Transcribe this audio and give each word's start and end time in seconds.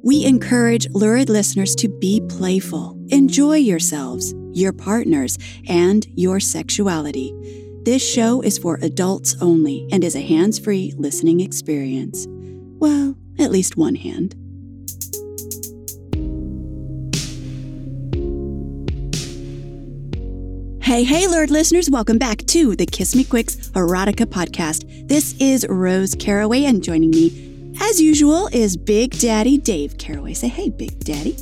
We 0.00 0.24
encourage 0.24 0.88
lurid 0.90 1.28
listeners 1.28 1.74
to 1.76 1.88
be 1.88 2.20
playful, 2.28 2.96
enjoy 3.08 3.56
yourselves, 3.56 4.32
your 4.52 4.72
partners, 4.72 5.36
and 5.68 6.06
your 6.14 6.38
sexuality. 6.38 7.34
This 7.82 8.00
show 8.00 8.40
is 8.40 8.58
for 8.58 8.78
adults 8.80 9.34
only 9.40 9.88
and 9.90 10.04
is 10.04 10.14
a 10.14 10.20
hands 10.20 10.56
free 10.56 10.94
listening 10.96 11.40
experience. 11.40 12.28
Well, 12.28 13.16
at 13.40 13.50
least 13.50 13.76
one 13.76 13.96
hand. 13.96 14.36
Hey, 20.80 21.02
hey, 21.02 21.26
Lord 21.26 21.50
listeners, 21.50 21.90
welcome 21.90 22.18
back 22.18 22.38
to 22.46 22.76
the 22.76 22.86
Kiss 22.86 23.16
Me 23.16 23.24
Quicks 23.24 23.56
Erotica 23.70 24.26
podcast. 24.26 25.08
This 25.08 25.34
is 25.40 25.66
Rose 25.68 26.14
Caraway, 26.14 26.64
and 26.64 26.82
joining 26.82 27.10
me, 27.10 27.47
as 27.80 28.00
usual, 28.00 28.48
is 28.52 28.76
Big 28.76 29.18
Daddy 29.18 29.58
Dave 29.58 29.98
Caraway. 29.98 30.34
Say 30.34 30.48
hey, 30.48 30.70
Big 30.70 30.98
Daddy. 31.00 31.36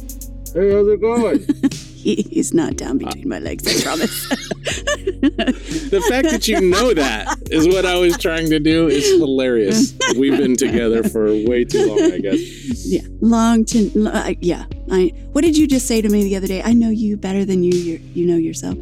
Hey, 0.55 0.73
how's 0.73 0.89
it 0.89 1.01
going? 1.01 1.41
he, 1.97 2.23
he's 2.31 2.55
not 2.55 2.77
down 2.77 2.99
between 2.99 3.29
my 3.29 3.39
legs, 3.39 3.67
I 3.67 3.83
promise. 3.83 4.29
the 4.29 6.05
fact 6.09 6.31
that 6.31 6.47
you 6.47 6.61
know 6.61 6.95
that 6.95 7.37
is 7.51 7.67
what 7.67 7.85
I 7.85 7.99
was 7.99 8.17
trying 8.17 8.49
to 8.51 8.59
do 8.59 8.89
is 8.89 9.07
hilarious. 9.19 9.95
We've 10.17 10.37
been 10.37 10.57
together 10.57 11.03
for 11.03 11.27
way 11.27 11.65
too 11.65 11.87
long, 11.87 12.13
I 12.13 12.19
guess. 12.19 12.87
Yeah, 12.87 13.03
long 13.21 13.65
to 13.67 14.09
uh, 14.09 14.35
yeah. 14.41 14.67
I 14.91 15.13
what 15.33 15.43
did 15.43 15.57
you 15.57 15.67
just 15.67 15.87
say 15.87 16.01
to 16.01 16.09
me 16.09 16.25
the 16.25 16.37
other 16.37 16.47
day? 16.47 16.63
I 16.63 16.73
know 16.73 16.91
you 16.91 17.17
better 17.17 17.45
than 17.45 17.63
you 17.63 17.73
you 17.73 18.01
you 18.15 18.27
know 18.27 18.37
yourself. 18.37 18.79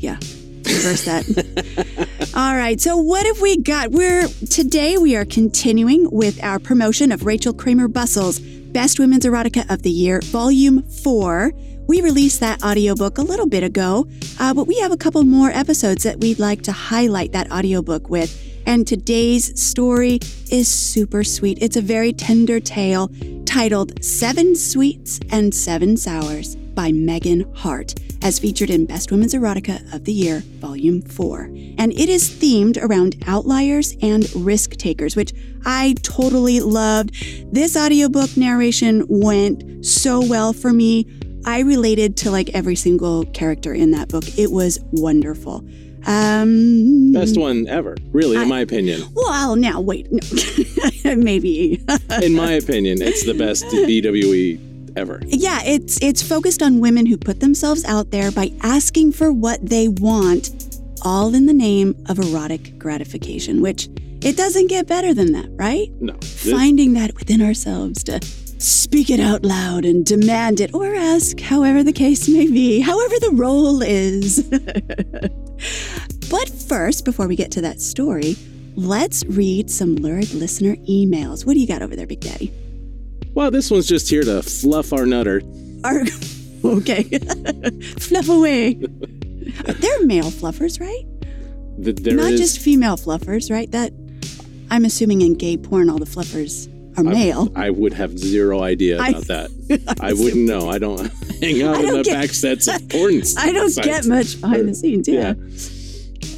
Yeah, 0.00 0.18
reverse 0.76 1.04
that. 1.04 2.32
All 2.34 2.54
right. 2.54 2.80
So 2.80 2.96
what 2.96 3.26
have 3.26 3.40
we 3.40 3.56
got? 3.56 3.90
We're 3.90 4.28
today 4.50 4.98
we 4.98 5.16
are 5.16 5.24
continuing 5.24 6.10
with 6.10 6.42
our 6.42 6.58
promotion 6.58 7.12
of 7.12 7.24
Rachel 7.24 7.54
Kramer 7.54 7.88
Bussel's 7.88 8.40
Best 8.40 8.98
Women's 8.98 9.24
Erotica 9.24 9.68
of 9.70 9.82
the 9.82 9.90
Year, 9.90 10.20
Volume 10.22 10.82
4. 10.82 11.52
We 11.88 12.02
released 12.02 12.40
that 12.40 12.62
audiobook 12.62 13.16
a 13.18 13.22
little 13.22 13.46
bit 13.46 13.62
ago, 13.62 14.08
uh, 14.40 14.52
but 14.52 14.66
we 14.66 14.78
have 14.80 14.92
a 14.92 14.96
couple 14.96 15.22
more 15.24 15.50
episodes 15.50 16.02
that 16.02 16.20
we'd 16.20 16.38
like 16.38 16.62
to 16.62 16.72
highlight 16.72 17.32
that 17.32 17.50
audiobook 17.50 18.10
with. 18.10 18.42
And 18.66 18.86
today's 18.86 19.60
story 19.62 20.18
is 20.50 20.66
super 20.66 21.22
sweet. 21.22 21.58
It's 21.62 21.76
a 21.76 21.80
very 21.80 22.12
tender 22.12 22.58
tale 22.58 23.10
titled 23.44 24.04
Seven 24.04 24.56
Sweets 24.56 25.20
and 25.30 25.54
Seven 25.54 25.96
Sours 25.96 26.56
by 26.76 26.92
Megan 26.92 27.50
Hart, 27.56 27.94
as 28.22 28.38
featured 28.38 28.70
in 28.70 28.86
Best 28.86 29.10
Women's 29.10 29.34
Erotica 29.34 29.92
of 29.92 30.04
the 30.04 30.12
Year, 30.12 30.40
Volume 30.60 31.02
4. 31.02 31.44
And 31.78 31.92
it 31.92 32.08
is 32.08 32.28
themed 32.30 32.78
around 32.80 33.16
outliers 33.26 33.96
and 34.02 34.30
risk 34.36 34.72
takers, 34.76 35.16
which 35.16 35.32
I 35.64 35.94
totally 36.02 36.60
loved. 36.60 37.14
This 37.52 37.76
audiobook 37.76 38.36
narration 38.36 39.04
went 39.08 39.84
so 39.84 40.24
well 40.24 40.52
for 40.52 40.72
me. 40.72 41.06
I 41.46 41.60
related 41.60 42.16
to 42.18 42.30
like 42.30 42.50
every 42.50 42.76
single 42.76 43.24
character 43.26 43.72
in 43.72 43.90
that 43.92 44.08
book. 44.08 44.24
It 44.38 44.52
was 44.52 44.78
wonderful. 44.92 45.64
Um, 46.06 47.12
Best 47.12 47.36
one 47.36 47.66
ever, 47.68 47.96
really, 48.12 48.36
in 48.36 48.42
I- 48.42 48.46
my 48.46 48.60
opinion. 48.60 49.02
well, 49.14 49.56
now 49.56 49.80
wait, 49.80 50.06
no. 50.12 50.20
maybe. 51.16 51.84
In 52.22 52.34
my 52.34 52.52
opinion, 52.52 53.02
it's 53.02 53.24
the 53.26 53.34
best 53.34 53.64
BWE 53.66 54.65
ever. 54.96 55.20
yeah, 55.26 55.60
it's 55.64 56.00
it's 56.02 56.22
focused 56.22 56.62
on 56.62 56.80
women 56.80 57.06
who 57.06 57.16
put 57.16 57.40
themselves 57.40 57.84
out 57.84 58.10
there 58.10 58.30
by 58.30 58.52
asking 58.62 59.12
for 59.12 59.32
what 59.32 59.64
they 59.64 59.88
want, 59.88 60.80
all 61.02 61.34
in 61.34 61.46
the 61.46 61.54
name 61.54 61.94
of 62.08 62.18
erotic 62.18 62.78
gratification. 62.78 63.60
Which 63.62 63.88
it 64.22 64.36
doesn't 64.36 64.68
get 64.68 64.86
better 64.86 65.14
than 65.14 65.32
that, 65.32 65.48
right? 65.52 65.90
No. 66.00 66.14
Finding 66.22 66.94
that 66.94 67.14
within 67.14 67.42
ourselves 67.42 68.02
to 68.04 68.20
speak 68.58 69.10
it 69.10 69.20
out 69.20 69.44
loud 69.44 69.84
and 69.84 70.04
demand 70.04 70.60
it, 70.60 70.72
or 70.74 70.94
ask, 70.94 71.38
however 71.40 71.82
the 71.82 71.92
case 71.92 72.28
may 72.28 72.46
be, 72.46 72.80
however 72.80 73.14
the 73.20 73.32
role 73.34 73.82
is. 73.82 74.42
but 76.30 76.48
first, 76.48 77.04
before 77.04 77.28
we 77.28 77.36
get 77.36 77.50
to 77.52 77.60
that 77.60 77.80
story, 77.80 78.36
let's 78.74 79.24
read 79.26 79.70
some 79.70 79.96
lurid 79.96 80.32
listener 80.32 80.76
emails. 80.88 81.44
What 81.46 81.54
do 81.54 81.60
you 81.60 81.66
got 81.66 81.82
over 81.82 81.94
there, 81.94 82.06
Big 82.06 82.20
Daddy? 82.20 82.52
Well, 83.36 83.50
this 83.52 83.70
one's 83.70 83.86
just 83.86 84.08
here 84.10 84.22
to 84.24 84.42
fluff 84.42 84.92
our 84.92 85.06
nutter. 85.06 85.42
Are 85.84 86.00
okay. 86.64 87.02
Fluff 88.00 88.28
away. 88.28 88.74
They're 88.74 90.04
male 90.04 90.30
fluffers, 90.30 90.80
right? 90.80 91.04
There 91.78 92.16
Not 92.16 92.32
is- 92.32 92.40
just 92.40 92.58
female 92.58 92.96
fluffers, 92.96 93.50
right? 93.50 93.70
That 93.70 93.92
I'm 94.70 94.84
assuming 94.84 95.20
in 95.20 95.34
gay 95.34 95.56
porn 95.56 95.88
all 95.90 95.98
the 95.98 96.06
fluffers 96.06 96.66
are 96.98 97.04
male. 97.04 97.52
I 97.54 97.70
would 97.70 97.92
have 97.92 98.18
zero 98.18 98.62
idea 98.62 98.98
I- 98.98 99.10
about 99.10 99.26
that. 99.28 99.96
I 100.00 100.12
wouldn't 100.14 100.46
know. 100.48 100.68
I 100.70 100.78
don't 100.78 100.98
hang 101.40 101.62
out 101.62 101.76
I 101.76 101.80
in 101.80 101.86
don't 101.86 101.96
the 101.98 102.02
get- 102.04 102.12
back 102.14 102.30
sets 102.30 102.66
of 102.66 102.88
porn. 102.88 103.20
I 103.38 103.52
don't 103.52 103.70
sites. 103.70 103.86
get 103.86 104.06
much 104.06 104.40
behind 104.40 104.68
the 104.68 104.74
scenes. 104.74 105.06
Yeah. 105.06 105.34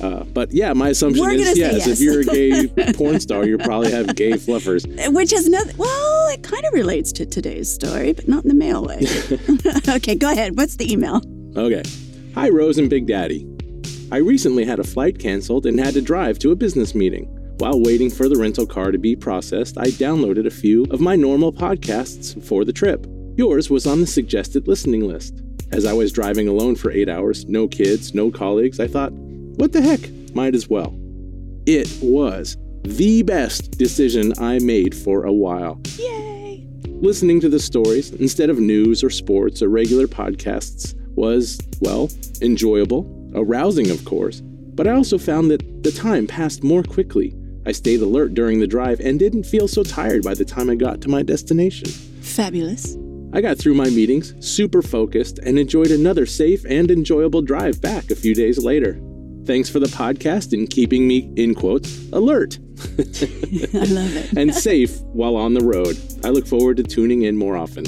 Uh, 0.02 0.22
but 0.24 0.52
yeah, 0.52 0.72
my 0.74 0.90
assumption 0.90 1.24
We're 1.24 1.32
is 1.32 1.56
yes, 1.58 1.86
yes. 1.86 1.86
If 1.88 2.00
you're 2.00 2.20
a 2.20 2.24
gay 2.24 2.92
porn 2.92 3.18
star, 3.18 3.44
you 3.46 3.58
probably 3.58 3.90
have 3.90 4.14
gay 4.14 4.32
fluffers. 4.32 4.84
Which 5.12 5.30
has 5.32 5.48
nothing. 5.48 5.76
Well, 5.76 6.07
kind 6.48 6.64
of 6.64 6.72
relates 6.72 7.12
to 7.12 7.26
today's 7.26 7.72
story, 7.72 8.12
but 8.12 8.26
not 8.26 8.44
in 8.44 8.48
the 8.48 8.54
male 8.54 8.84
way. 8.84 9.00
okay, 9.96 10.14
go 10.14 10.30
ahead. 10.32 10.56
What's 10.56 10.76
the 10.76 10.90
email? 10.90 11.22
Okay. 11.56 11.82
Hi, 12.34 12.48
Rose 12.48 12.78
and 12.78 12.88
Big 12.88 13.06
Daddy. 13.06 13.46
I 14.10 14.18
recently 14.18 14.64
had 14.64 14.78
a 14.78 14.84
flight 14.84 15.18
canceled 15.18 15.66
and 15.66 15.78
had 15.78 15.94
to 15.94 16.00
drive 16.00 16.38
to 16.40 16.50
a 16.50 16.56
business 16.56 16.94
meeting. 16.94 17.26
While 17.58 17.82
waiting 17.82 18.08
for 18.08 18.28
the 18.28 18.36
rental 18.36 18.66
car 18.66 18.90
to 18.92 18.98
be 18.98 19.14
processed, 19.14 19.76
I 19.76 19.86
downloaded 19.86 20.46
a 20.46 20.50
few 20.50 20.84
of 20.84 21.00
my 21.00 21.16
normal 21.16 21.52
podcasts 21.52 22.42
for 22.42 22.64
the 22.64 22.72
trip. 22.72 23.06
Yours 23.36 23.68
was 23.68 23.86
on 23.86 24.00
the 24.00 24.06
suggested 24.06 24.66
listening 24.66 25.06
list. 25.06 25.42
As 25.70 25.84
I 25.84 25.92
was 25.92 26.12
driving 26.12 26.48
alone 26.48 26.76
for 26.76 26.90
eight 26.90 27.08
hours, 27.08 27.44
no 27.46 27.68
kids, 27.68 28.14
no 28.14 28.30
colleagues, 28.30 28.80
I 28.80 28.86
thought, 28.86 29.12
what 29.12 29.72
the 29.72 29.82
heck, 29.82 30.08
might 30.34 30.54
as 30.54 30.68
well. 30.68 30.96
It 31.66 31.92
was 32.00 32.56
the 32.84 33.22
best 33.22 33.72
decision 33.72 34.32
I 34.38 34.60
made 34.60 34.96
for 34.96 35.24
a 35.24 35.32
while. 35.32 35.80
Yay! 35.98 36.27
Listening 37.00 37.40
to 37.42 37.48
the 37.48 37.60
stories 37.60 38.10
instead 38.14 38.50
of 38.50 38.58
news 38.58 39.04
or 39.04 39.10
sports 39.10 39.62
or 39.62 39.68
regular 39.68 40.08
podcasts 40.08 40.96
was, 41.14 41.60
well, 41.80 42.10
enjoyable, 42.42 43.06
arousing, 43.36 43.88
of 43.92 44.04
course, 44.04 44.40
but 44.42 44.88
I 44.88 44.94
also 44.94 45.16
found 45.16 45.48
that 45.52 45.84
the 45.84 45.92
time 45.92 46.26
passed 46.26 46.64
more 46.64 46.82
quickly. 46.82 47.36
I 47.64 47.70
stayed 47.70 48.00
alert 48.00 48.34
during 48.34 48.58
the 48.58 48.66
drive 48.66 48.98
and 48.98 49.16
didn't 49.16 49.44
feel 49.44 49.68
so 49.68 49.84
tired 49.84 50.24
by 50.24 50.34
the 50.34 50.44
time 50.44 50.68
I 50.68 50.74
got 50.74 51.00
to 51.02 51.08
my 51.08 51.22
destination. 51.22 51.88
Fabulous. 52.20 52.96
I 53.32 53.42
got 53.42 53.58
through 53.58 53.74
my 53.74 53.90
meetings, 53.90 54.34
super 54.44 54.82
focused, 54.82 55.38
and 55.38 55.56
enjoyed 55.56 55.92
another 55.92 56.26
safe 56.26 56.64
and 56.68 56.90
enjoyable 56.90 57.42
drive 57.42 57.80
back 57.80 58.10
a 58.10 58.16
few 58.16 58.34
days 58.34 58.58
later. 58.58 59.00
Thanks 59.44 59.70
for 59.70 59.78
the 59.78 59.86
podcast 59.86 60.52
and 60.52 60.68
keeping 60.68 61.06
me, 61.06 61.32
in 61.36 61.54
quotes, 61.54 62.10
alert 62.12 62.58
I 62.98 63.84
love 63.92 64.16
it. 64.16 64.32
and 64.36 64.54
safe 64.54 65.00
while 65.12 65.36
on 65.36 65.54
the 65.54 65.60
road. 65.64 65.98
I 66.24 66.28
look 66.30 66.46
forward 66.46 66.76
to 66.78 66.82
tuning 66.82 67.22
in 67.22 67.36
more 67.36 67.56
often. 67.56 67.84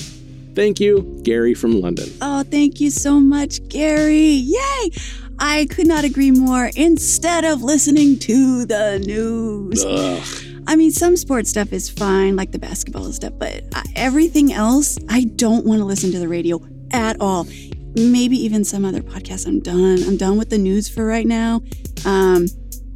Thank 0.55 0.81
you, 0.81 1.21
Gary 1.23 1.55
from 1.55 1.81
London. 1.81 2.11
Oh, 2.21 2.43
thank 2.43 2.81
you 2.81 2.91
so 2.91 3.21
much, 3.21 3.67
Gary. 3.69 4.17
Yay! 4.33 4.91
I 5.39 5.67
could 5.71 5.87
not 5.87 6.05
agree 6.05 6.31
more. 6.33 6.71
Instead 6.77 7.45
of 7.45 7.63
listening 7.63 8.19
to 8.21 8.67
the 8.67 8.99
news, 8.99 9.85
Ugh. 9.85 10.63
I 10.67 10.77
mean, 10.77 10.91
some 10.91 11.17
sports 11.17 11.51
stuff 11.51 11.73
is 11.73 11.89
fine, 11.89 12.37
like 12.37 12.53
the 12.53 12.59
basketball 12.59 13.11
stuff, 13.13 13.33
but 13.39 13.65
everything 13.97 14.53
else, 14.53 14.99
I 15.09 15.25
don't 15.25 15.65
want 15.65 15.81
to 15.81 15.85
listen 15.85 16.13
to 16.13 16.19
the 16.19 16.29
radio 16.29 16.61
at 16.91 17.21
all. 17.21 17.47
Maybe 17.95 18.37
even 18.37 18.65
some 18.65 18.85
other 18.85 19.01
podcasts. 19.01 19.47
I'm 19.47 19.61
done. 19.61 20.03
I'm 20.05 20.17
done 20.17 20.37
with 20.37 20.51
the 20.51 20.59
news 20.59 20.89
for 20.89 21.05
right 21.07 21.27
now. 21.27 21.63
Um, 22.05 22.47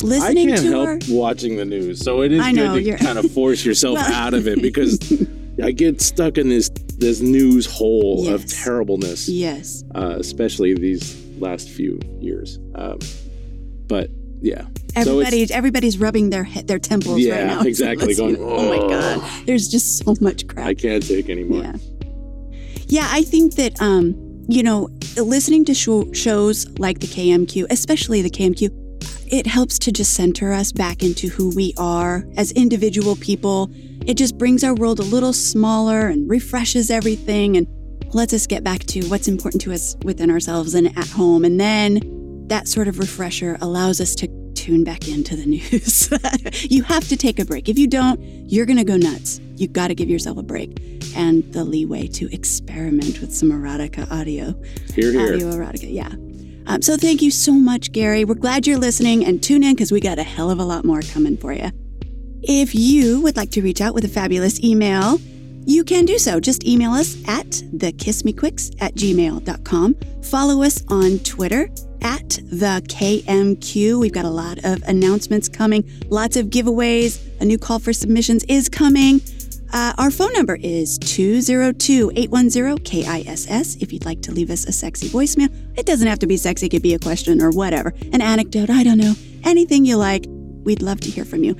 I 0.02 0.06
listening 0.06 0.48
can't 0.48 0.60
to 0.62 0.70
help 0.70 1.02
watching 1.08 1.56
the 1.56 1.64
news, 1.64 2.00
so 2.00 2.22
it 2.22 2.32
is 2.32 2.40
I 2.40 2.52
know, 2.52 2.74
good 2.74 2.84
you're- 2.84 2.98
to 2.98 3.04
kind 3.04 3.18
of 3.18 3.30
force 3.32 3.64
yourself 3.64 3.96
Well- 3.96 4.12
out 4.12 4.34
of 4.34 4.46
it 4.48 4.60
because 4.68 4.98
I 5.62 5.70
get 5.72 6.00
stuck 6.00 6.36
in 6.38 6.48
this 6.48 6.68
this 6.98 7.20
news 7.20 7.66
hole 7.66 8.28
of 8.28 8.46
terribleness, 8.46 9.28
Yes. 9.28 9.82
uh, 9.94 10.16
especially 10.18 10.74
these 10.74 11.16
last 11.38 11.68
few 11.68 11.98
years. 12.20 12.58
Um, 12.76 12.98
but 13.88 14.10
yeah, 14.42 14.62
So 15.02 15.18
Everybody, 15.20 15.52
everybody's 15.52 15.98
rubbing 15.98 16.30
their 16.30 16.44
he- 16.44 16.62
their 16.62 16.78
temples 16.78 17.16
right 17.16 17.24
Yeah, 17.26 17.46
now. 17.46 17.60
exactly, 17.72 18.14
going, 18.14 18.36
oh 18.38 18.68
my 18.68 18.78
god, 18.88 19.46
there's 19.46 19.68
just 19.68 20.04
so 20.04 20.14
much 20.20 20.46
crap. 20.46 20.66
I 20.66 20.74
can't 20.74 21.04
take 21.06 21.28
anymore. 21.30 21.62
Yeah. 21.62 21.76
Yeah, 22.86 23.08
I 23.10 23.22
think 23.22 23.54
that, 23.54 23.80
um, 23.80 24.14
you 24.48 24.62
know, 24.62 24.88
listening 25.16 25.64
to 25.66 25.74
show- 25.74 26.12
shows 26.12 26.68
like 26.78 27.00
the 27.00 27.06
KMQ, 27.06 27.66
especially 27.70 28.22
the 28.22 28.30
KMQ, 28.30 28.70
it 29.34 29.48
helps 29.48 29.80
to 29.80 29.90
just 29.90 30.14
center 30.14 30.52
us 30.52 30.70
back 30.70 31.02
into 31.02 31.28
who 31.28 31.52
we 31.56 31.74
are 31.76 32.24
as 32.36 32.52
individual 32.52 33.16
people. 33.16 33.68
It 34.06 34.14
just 34.14 34.38
brings 34.38 34.62
our 34.62 34.74
world 34.74 35.00
a 35.00 35.02
little 35.02 35.32
smaller 35.32 36.06
and 36.06 36.30
refreshes 36.30 36.88
everything 36.88 37.56
and 37.56 37.66
lets 38.14 38.32
us 38.32 38.46
get 38.46 38.62
back 38.62 38.84
to 38.84 39.04
what's 39.08 39.26
important 39.26 39.60
to 39.62 39.72
us 39.72 39.96
within 40.04 40.30
ourselves 40.30 40.74
and 40.74 40.96
at 40.96 41.08
home. 41.08 41.44
And 41.44 41.58
then 41.58 42.46
that 42.46 42.68
sort 42.68 42.86
of 42.86 43.00
refresher 43.00 43.58
allows 43.60 44.00
us 44.00 44.14
to 44.16 44.28
tune 44.54 44.84
back 44.84 45.08
into 45.08 45.34
the 45.34 45.46
news. 45.46 46.10
you 46.70 46.84
have 46.84 47.08
to 47.08 47.16
take 47.16 47.40
a 47.40 47.44
break. 47.44 47.68
If 47.68 47.76
you 47.76 47.88
don't, 47.88 48.20
you're 48.48 48.66
going 48.66 48.78
to 48.78 48.84
go 48.84 48.96
nuts. 48.96 49.40
You've 49.56 49.72
got 49.72 49.88
to 49.88 49.96
give 49.96 50.08
yourself 50.08 50.38
a 50.38 50.44
break 50.44 50.80
and 51.16 51.42
the 51.52 51.64
leeway 51.64 52.06
to 52.06 52.32
experiment 52.32 53.20
with 53.20 53.34
some 53.34 53.50
erotica 53.50 54.08
audio. 54.12 54.54
Here, 54.94 55.10
here. 55.10 55.34
Audio 55.34 55.50
erotica, 55.50 55.92
yeah. 55.92 56.12
Um, 56.66 56.82
so 56.82 56.96
thank 56.96 57.22
you 57.22 57.30
so 57.30 57.52
much, 57.52 57.92
Gary. 57.92 58.24
We're 58.24 58.34
glad 58.34 58.66
you're 58.66 58.78
listening 58.78 59.24
and 59.24 59.42
tune 59.42 59.62
in 59.62 59.74
because 59.74 59.92
we 59.92 60.00
got 60.00 60.18
a 60.18 60.22
hell 60.22 60.50
of 60.50 60.58
a 60.58 60.64
lot 60.64 60.84
more 60.84 61.00
coming 61.02 61.36
for 61.36 61.52
you. 61.52 61.70
If 62.42 62.74
you 62.74 63.20
would 63.22 63.36
like 63.36 63.50
to 63.52 63.62
reach 63.62 63.80
out 63.80 63.94
with 63.94 64.04
a 64.04 64.08
fabulous 64.08 64.62
email, 64.62 65.18
you 65.66 65.82
can 65.82 66.04
do 66.04 66.18
so. 66.18 66.40
Just 66.40 66.64
email 66.66 66.92
us 66.92 67.16
at 67.26 67.46
thekissmequicks 67.46 68.76
at 68.82 68.94
gmail.com. 68.94 69.94
Follow 70.22 70.62
us 70.62 70.84
on 70.88 71.18
Twitter 71.20 71.70
at 72.02 72.28
the 72.28 72.82
KMQ. 72.86 73.98
We've 73.98 74.12
got 74.12 74.26
a 74.26 74.30
lot 74.30 74.58
of 74.64 74.82
announcements 74.82 75.48
coming, 75.48 75.90
lots 76.10 76.36
of 76.36 76.46
giveaways. 76.46 77.20
A 77.40 77.44
new 77.44 77.58
call 77.58 77.78
for 77.78 77.92
submissions 77.92 78.44
is 78.44 78.68
coming. 78.68 79.20
Uh, 79.74 79.92
our 79.98 80.08
phone 80.08 80.32
number 80.34 80.56
is 80.62 80.98
202 81.00 82.12
810 82.14 82.78
KISS 82.78 83.76
if 83.82 83.92
you'd 83.92 84.04
like 84.04 84.22
to 84.22 84.30
leave 84.30 84.48
us 84.48 84.64
a 84.66 84.72
sexy 84.72 85.08
voicemail. 85.08 85.48
It 85.76 85.84
doesn't 85.84 86.06
have 86.06 86.20
to 86.20 86.28
be 86.28 86.36
sexy, 86.36 86.66
it 86.66 86.68
could 86.68 86.80
be 86.82 86.94
a 86.94 86.98
question 87.00 87.42
or 87.42 87.50
whatever, 87.50 87.92
an 88.12 88.22
anecdote, 88.22 88.70
I 88.70 88.84
don't 88.84 88.98
know. 88.98 89.14
Anything 89.42 89.84
you 89.84 89.96
like, 89.96 90.26
we'd 90.28 90.80
love 90.80 91.00
to 91.00 91.10
hear 91.10 91.24
from 91.24 91.42
you. 91.42 91.56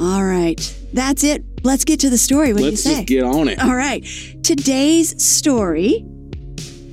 All 0.00 0.24
right, 0.24 0.58
that's 0.92 1.22
it. 1.22 1.44
Let's 1.62 1.84
get 1.84 2.00
to 2.00 2.10
the 2.10 2.18
story. 2.18 2.52
What 2.52 2.62
Let's 2.62 2.82
do 2.82 2.88
you 2.88 2.94
say? 2.96 3.00
just 3.02 3.06
get 3.06 3.22
on 3.22 3.46
it. 3.46 3.60
All 3.60 3.76
right. 3.76 4.04
Today's 4.42 5.22
story 5.22 6.04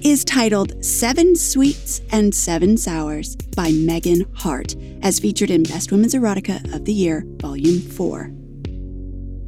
is 0.03 0.23
titled 0.23 0.85
Seven 0.85 1.35
Sweets 1.35 2.01
and 2.11 2.35
Seven 2.35 2.77
Sours 2.77 3.35
by 3.35 3.71
Megan 3.71 4.31
Hart, 4.35 4.75
as 5.01 5.19
featured 5.19 5.49
in 5.49 5.63
Best 5.63 5.91
Women's 5.91 6.13
Erotica 6.13 6.75
of 6.75 6.85
the 6.85 6.93
Year, 6.93 7.23
Volume 7.39 7.79
4. 7.79 8.36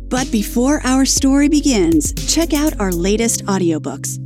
But 0.10 0.32
before 0.32 0.82
our 0.84 1.06
story 1.06 1.50
begins, 1.50 2.14
check 2.34 2.52
out 2.52 2.80
our 2.80 2.92
latest 2.92 3.46
audiobooks. 3.46 4.18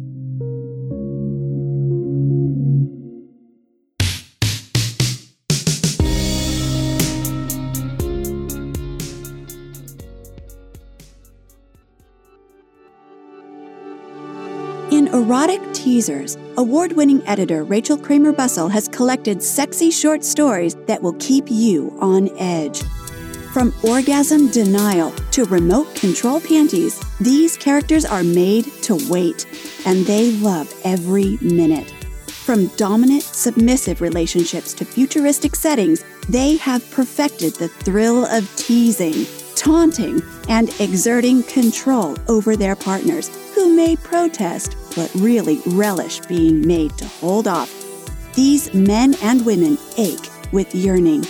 In 14.89 15.07
Erotic 15.07 15.59
Teasers, 15.73 16.37
award 16.55 16.93
winning 16.93 17.21
editor 17.27 17.65
Rachel 17.65 17.97
Kramer 17.97 18.31
Bussel 18.31 18.71
has 18.71 18.87
collected 18.87 19.43
sexy 19.43 19.91
short 19.91 20.23
stories 20.23 20.75
that 20.87 21.01
will 21.03 21.15
keep 21.19 21.51
you 21.51 21.93
on 21.99 22.29
edge. 22.37 22.83
From 23.51 23.73
orgasm 23.83 24.49
denial 24.49 25.11
to 25.33 25.45
remote 25.45 25.95
control 25.95 26.39
panties, 26.39 27.03
these 27.19 27.57
characters 27.57 28.05
are 28.05 28.23
made 28.23 28.65
to 28.83 28.95
wait, 29.09 29.47
and 29.83 30.05
they 30.05 30.31
love 30.33 30.71
every 30.83 31.39
minute. 31.41 31.89
From 32.27 32.67
dominant, 32.75 33.23
submissive 33.23 33.99
relationships 33.99 34.75
to 34.75 34.85
futuristic 34.85 35.55
settings, 35.55 36.05
they 36.29 36.57
have 36.57 36.87
perfected 36.91 37.55
the 37.55 37.67
thrill 37.67 38.25
of 38.25 38.55
teasing, 38.57 39.25
taunting, 39.55 40.21
and 40.49 40.69
exerting 40.79 41.41
control 41.43 42.15
over 42.27 42.55
their 42.55 42.75
partners, 42.75 43.31
who 43.55 43.75
may 43.75 43.95
protest 43.95 44.77
but 44.95 45.11
really 45.15 45.61
relish 45.65 46.19
being 46.27 46.61
made 46.67 46.95
to 46.99 47.05
hold 47.05 47.47
off. 47.47 47.71
These 48.35 48.71
men 48.75 49.15
and 49.23 49.43
women 49.43 49.79
ache 49.97 50.29
with 50.51 50.75
yearning. 50.75 51.25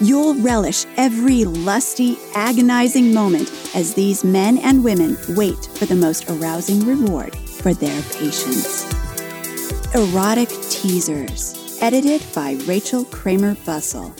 You'll 0.00 0.34
relish 0.34 0.86
every 0.96 1.44
lusty, 1.44 2.18
agonizing 2.34 3.14
moment 3.14 3.50
as 3.76 3.94
these 3.94 4.24
men 4.24 4.58
and 4.58 4.82
women 4.82 5.16
wait 5.30 5.66
for 5.74 5.86
the 5.86 5.94
most 5.94 6.28
arousing 6.28 6.84
reward 6.84 7.36
for 7.36 7.72
their 7.72 8.02
patience. 8.02 8.84
Erotic 9.94 10.48
Teasers, 10.68 11.78
edited 11.80 12.24
by 12.34 12.58
Rachel 12.66 13.04
Kramer 13.04 13.54
Bussel. 13.54 14.12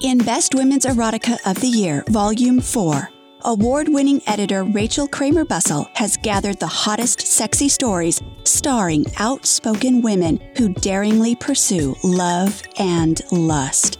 In 0.00 0.18
Best 0.18 0.54
Women's 0.54 0.86
Erotica 0.86 1.38
of 1.50 1.60
the 1.60 1.66
Year, 1.66 2.04
Volume 2.08 2.60
4, 2.60 3.10
award 3.44 3.88
winning 3.88 4.22
editor 4.26 4.64
Rachel 4.64 5.06
Kramer 5.06 5.44
Bussel 5.44 5.88
has 5.96 6.16
gathered 6.18 6.58
the 6.60 6.66
hottest 6.66 7.20
sexy 7.20 7.68
stories 7.68 8.22
starring 8.44 9.04
outspoken 9.18 10.00
women 10.00 10.40
who 10.56 10.72
daringly 10.74 11.34
pursue 11.36 11.94
love 12.02 12.62
and 12.78 13.20
lust. 13.30 13.98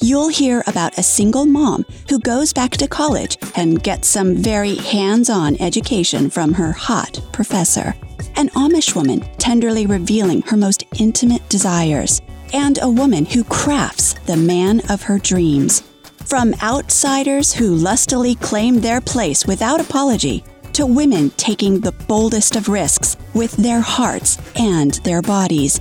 You'll 0.00 0.28
hear 0.28 0.62
about 0.66 0.98
a 0.98 1.02
single 1.02 1.46
mom 1.46 1.84
who 2.08 2.18
goes 2.20 2.52
back 2.52 2.72
to 2.72 2.88
college 2.88 3.36
and 3.56 3.82
gets 3.82 4.08
some 4.08 4.36
very 4.36 4.76
hands 4.76 5.30
on 5.30 5.60
education 5.60 6.30
from 6.30 6.52
her 6.52 6.72
hot 6.72 7.20
professor, 7.32 7.94
an 8.36 8.48
Amish 8.50 8.94
woman 8.94 9.20
tenderly 9.38 9.86
revealing 9.86 10.42
her 10.42 10.56
most 10.56 10.84
intimate 10.98 11.48
desires, 11.48 12.20
and 12.52 12.78
a 12.82 12.90
woman 12.90 13.24
who 13.24 13.44
crafts 13.44 14.14
the 14.26 14.36
man 14.36 14.80
of 14.90 15.02
her 15.02 15.18
dreams. 15.18 15.82
From 16.26 16.54
outsiders 16.62 17.52
who 17.52 17.74
lustily 17.74 18.34
claim 18.36 18.80
their 18.80 19.00
place 19.00 19.46
without 19.46 19.80
apology, 19.80 20.42
to 20.72 20.86
women 20.86 21.30
taking 21.30 21.78
the 21.78 21.92
boldest 21.92 22.56
of 22.56 22.68
risks 22.68 23.16
with 23.32 23.52
their 23.56 23.80
hearts 23.80 24.38
and 24.56 24.94
their 25.04 25.22
bodies. 25.22 25.80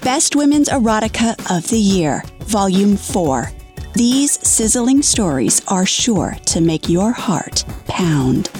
Best 0.00 0.34
Women's 0.34 0.68
Erotica 0.68 1.34
of 1.54 1.68
the 1.68 1.78
Year, 1.78 2.22
Volume 2.40 2.96
4. 2.96 3.50
These 3.94 4.46
sizzling 4.46 5.02
stories 5.02 5.60
are 5.68 5.84
sure 5.84 6.36
to 6.46 6.60
make 6.60 6.88
your 6.88 7.12
heart 7.12 7.64
pound. 7.86 8.50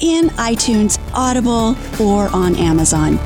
In 0.00 0.30
iTunes, 0.30 0.98
Audible, 1.14 1.76
or 2.00 2.28
on 2.34 2.56
Amazon. 2.56 3.18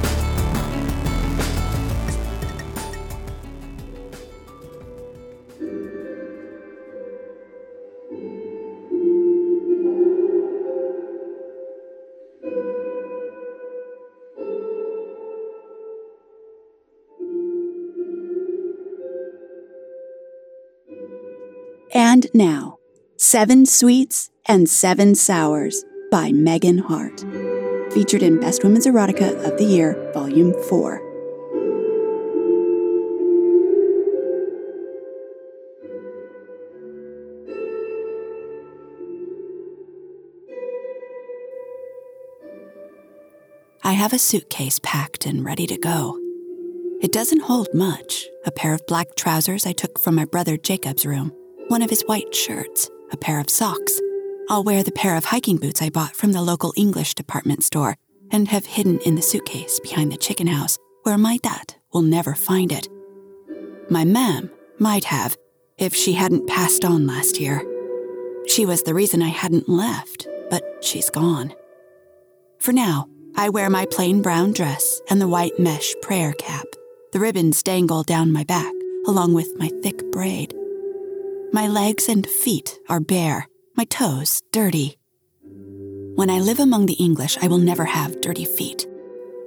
And 22.17 22.29
now, 22.33 22.79
Seven 23.19 23.67
Sweets 23.67 24.31
and 24.47 24.71
Seven 24.71 25.15
Sours 25.15 25.85
by 26.11 26.33
Megan 26.33 26.79
Hart. 26.79 27.21
Featured 27.93 28.23
in 28.23 28.41
Best 28.41 28.65
Women's 28.65 28.87
Erotica 28.87 29.35
of 29.45 29.59
the 29.59 29.67
Year, 29.67 30.11
Volume 30.15 30.55
4. 30.55 31.03
I 43.85 43.93
have 43.93 44.15
a 44.15 44.19
suitcase 44.19 44.81
packed 44.83 45.27
and 45.27 45.45
ready 45.45 45.67
to 45.67 45.77
go. 45.77 46.19
It 47.03 47.13
doesn't 47.13 47.43
hold 47.43 47.75
much 47.75 48.25
a 48.47 48.51
pair 48.51 48.73
of 48.73 48.87
black 48.87 49.17
trousers 49.17 49.67
I 49.67 49.73
took 49.73 49.99
from 49.99 50.15
my 50.15 50.25
brother 50.25 50.57
Jacob's 50.57 51.05
room, 51.05 51.31
one 51.69 51.83
of 51.83 51.91
his 51.91 52.03
white 52.03 52.35
shirts, 52.35 52.89
a 53.11 53.17
pair 53.17 53.41
of 53.41 53.51
socks. 53.51 54.01
I'll 54.49 54.63
wear 54.63 54.83
the 54.83 54.93
pair 54.93 55.17
of 55.17 55.25
hiking 55.25 55.57
boots 55.57 55.83
I 55.83 55.91
bought 55.91 56.15
from 56.15 56.33
the 56.33 56.43
local 56.43 56.73
English 56.77 57.15
department 57.15 57.65
store 57.65 57.97
and 58.31 58.49
have 58.49 58.67
hidden 58.67 59.01
in 59.01 59.17
the 59.17 59.23
suitcase 59.23 59.81
behind 59.81 60.13
the 60.13 60.17
chicken 60.17 60.47
house 60.47 60.79
where 61.03 61.19
my 61.19 61.39
dad 61.39 61.75
will 61.93 62.03
never 62.03 62.35
find 62.35 62.73
it. 62.73 62.89
My 63.91 64.05
mam 64.05 64.51
might 64.79 65.05
have 65.05 65.37
if 65.79 65.95
she 65.95 66.13
hadn't 66.13 66.49
passed 66.49 66.85
on 66.85 67.07
last 67.07 67.41
year. 67.41 67.63
She 68.47 68.65
was 68.65 68.83
the 68.83 68.95
reason 68.95 69.23
I 69.23 69.29
hadn't 69.29 69.69
left, 69.69 70.29
but 70.51 70.63
she's 70.81 71.11
gone. 71.11 71.53
For 72.59 72.73
now, 72.73 73.09
I 73.37 73.49
wear 73.49 73.69
my 73.69 73.87
plain 73.87 74.23
brown 74.23 74.53
dress 74.53 75.01
and 75.11 75.21
the 75.21 75.29
white 75.29 75.59
mesh 75.59 75.95
prayer 76.01 76.33
cap. 76.33 76.67
The 77.13 77.21
ribbons 77.21 77.63
dangle 77.63 78.03
down 78.03 78.33
my 78.33 78.45
back, 78.45 78.73
along 79.07 79.35
with 79.35 79.53
my 79.59 79.71
thick 79.83 80.11
braid. 80.11 80.55
My 81.53 81.67
legs 81.69 82.09
and 82.09 82.27
feet 82.27 82.79
are 82.89 83.01
bare, 83.01 83.49
my 83.77 83.85
toes 83.85 84.43
dirty. 84.53 84.99
When 86.15 86.29
I 86.29 86.41
live 86.41 86.61
among 86.61 86.87
the 86.87 86.95
English, 86.95 87.39
I 87.41 87.49
will 87.49 87.59
never 87.59 87.85
have 87.85 88.21
dirty 88.21 88.45
feet. 88.45 88.87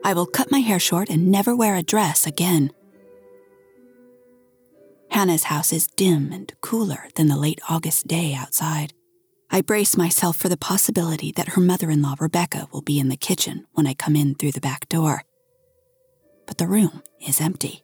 I 0.04 0.14
will 0.14 0.26
cut 0.26 0.52
my 0.52 0.60
hair 0.60 0.80
short 0.80 1.10
and 1.10 1.30
never 1.30 1.56
wear 1.56 1.76
a 1.76 1.84
dress 1.84 2.26
again. 2.26 2.72
Hannah's 5.12 5.44
house 5.44 5.74
is 5.74 5.88
dim 5.88 6.32
and 6.32 6.54
cooler 6.62 7.08
than 7.16 7.28
the 7.28 7.38
late 7.38 7.60
August 7.70 8.08
day 8.08 8.34
outside. 8.34 8.94
I 9.52 9.62
brace 9.62 9.98
myself 9.98 10.38
for 10.38 10.48
the 10.48 10.58
possibility 10.58 11.32
that 11.34 11.50
her 11.50 11.62
mother 11.62 11.90
in 11.90 12.02
law, 12.02 12.16
Rebecca, 12.20 12.68
will 12.72 12.82
be 12.82 13.00
in 13.00 13.10
the 13.10 13.18
kitchen 13.18 13.66
when 13.74 13.88
I 13.88 13.94
come 13.94 14.16
in 14.16 14.36
through 14.36 14.52
the 14.52 14.62
back 14.62 14.88
door. 14.88 15.24
But 16.46 16.60
the 16.60 16.68
room 16.68 17.04
is 17.28 17.42
empty. 17.42 17.84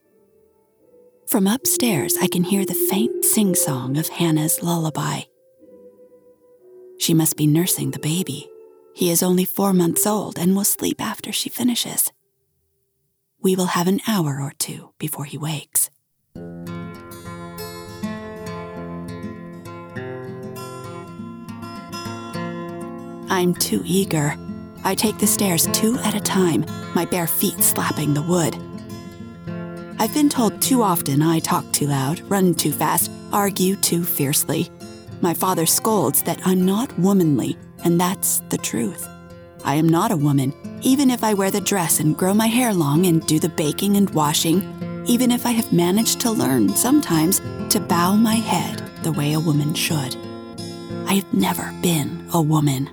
From 1.27 1.47
upstairs, 1.47 2.15
I 2.21 2.27
can 2.27 2.43
hear 2.43 2.65
the 2.65 2.75
faint 2.75 3.25
sing 3.25 3.55
song 3.55 3.97
of 3.97 4.07
Hannah's 4.09 4.61
lullaby. 4.61 5.21
She 6.99 7.15
must 7.15 7.35
be 7.35 7.47
nursing 7.47 7.89
the 7.91 7.99
baby. 7.99 8.47
He 8.93 9.09
is 9.09 9.23
only 9.23 9.43
four 9.43 9.73
months 9.73 10.05
old 10.05 10.37
and 10.37 10.55
will 10.55 10.63
sleep 10.63 11.01
after 11.01 11.31
she 11.31 11.49
finishes. 11.49 12.11
We 13.41 13.55
will 13.55 13.65
have 13.65 13.87
an 13.87 14.01
hour 14.07 14.39
or 14.39 14.53
two 14.59 14.91
before 14.99 15.25
he 15.25 15.37
wakes. 15.37 15.89
I'm 23.31 23.55
too 23.55 23.81
eager. 23.83 24.37
I 24.83 24.93
take 24.93 25.17
the 25.17 25.27
stairs 25.27 25.67
two 25.73 25.97
at 26.03 26.13
a 26.13 26.19
time, 26.19 26.65
my 26.93 27.05
bare 27.05 27.27
feet 27.27 27.63
slapping 27.63 28.13
the 28.13 28.21
wood. 28.21 28.55
I've 29.97 30.13
been 30.13 30.29
told 30.29 30.61
too 30.61 30.83
often 30.83 31.21
I 31.21 31.39
talk 31.39 31.71
too 31.71 31.87
loud, 31.87 32.19
run 32.29 32.53
too 32.53 32.73
fast, 32.73 33.09
argue 33.31 33.77
too 33.77 34.03
fiercely. 34.03 34.69
My 35.21 35.33
father 35.33 35.65
scolds 35.65 36.21
that 36.23 36.39
I'm 36.45 36.65
not 36.65 36.97
womanly, 36.99 37.57
and 37.85 37.99
that's 37.99 38.39
the 38.49 38.57
truth. 38.57 39.07
I 39.63 39.75
am 39.75 39.87
not 39.87 40.11
a 40.11 40.17
woman, 40.17 40.53
even 40.81 41.09
if 41.09 41.23
I 41.23 41.33
wear 41.33 41.49
the 41.49 41.61
dress 41.61 42.01
and 42.01 42.17
grow 42.17 42.33
my 42.33 42.47
hair 42.47 42.73
long 42.73 43.05
and 43.05 43.25
do 43.25 43.39
the 43.39 43.49
baking 43.49 43.95
and 43.95 44.09
washing, 44.09 44.61
even 45.07 45.31
if 45.31 45.45
I 45.45 45.51
have 45.51 45.71
managed 45.71 46.19
to 46.21 46.31
learn 46.31 46.69
sometimes 46.69 47.39
to 47.69 47.79
bow 47.79 48.15
my 48.15 48.35
head 48.35 48.83
the 49.01 49.13
way 49.13 49.33
a 49.33 49.39
woman 49.39 49.73
should. 49.73 50.17
I 51.07 51.13
have 51.13 51.33
never 51.33 51.73
been 51.81 52.27
a 52.33 52.41
woman. 52.41 52.89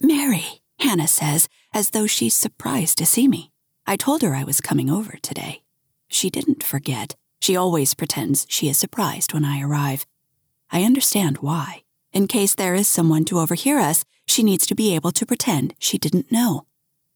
Mary, 0.00 0.44
Hannah 0.78 1.08
says, 1.08 1.48
as 1.72 1.90
though 1.90 2.06
she's 2.06 2.36
surprised 2.36 2.98
to 2.98 3.06
see 3.06 3.28
me. 3.28 3.50
I 3.86 3.96
told 3.96 4.22
her 4.22 4.34
I 4.34 4.44
was 4.44 4.60
coming 4.60 4.90
over 4.90 5.16
today. 5.22 5.62
She 6.08 6.30
didn't 6.30 6.62
forget. 6.62 7.16
She 7.40 7.56
always 7.56 7.94
pretends 7.94 8.46
she 8.48 8.68
is 8.68 8.78
surprised 8.78 9.32
when 9.32 9.44
I 9.44 9.62
arrive. 9.62 10.06
I 10.70 10.82
understand 10.84 11.38
why. 11.38 11.82
In 12.12 12.26
case 12.26 12.54
there 12.54 12.74
is 12.74 12.88
someone 12.88 13.24
to 13.26 13.38
overhear 13.38 13.78
us, 13.78 14.04
she 14.26 14.42
needs 14.42 14.66
to 14.66 14.74
be 14.74 14.94
able 14.94 15.12
to 15.12 15.26
pretend 15.26 15.74
she 15.78 15.98
didn't 15.98 16.32
know. 16.32 16.66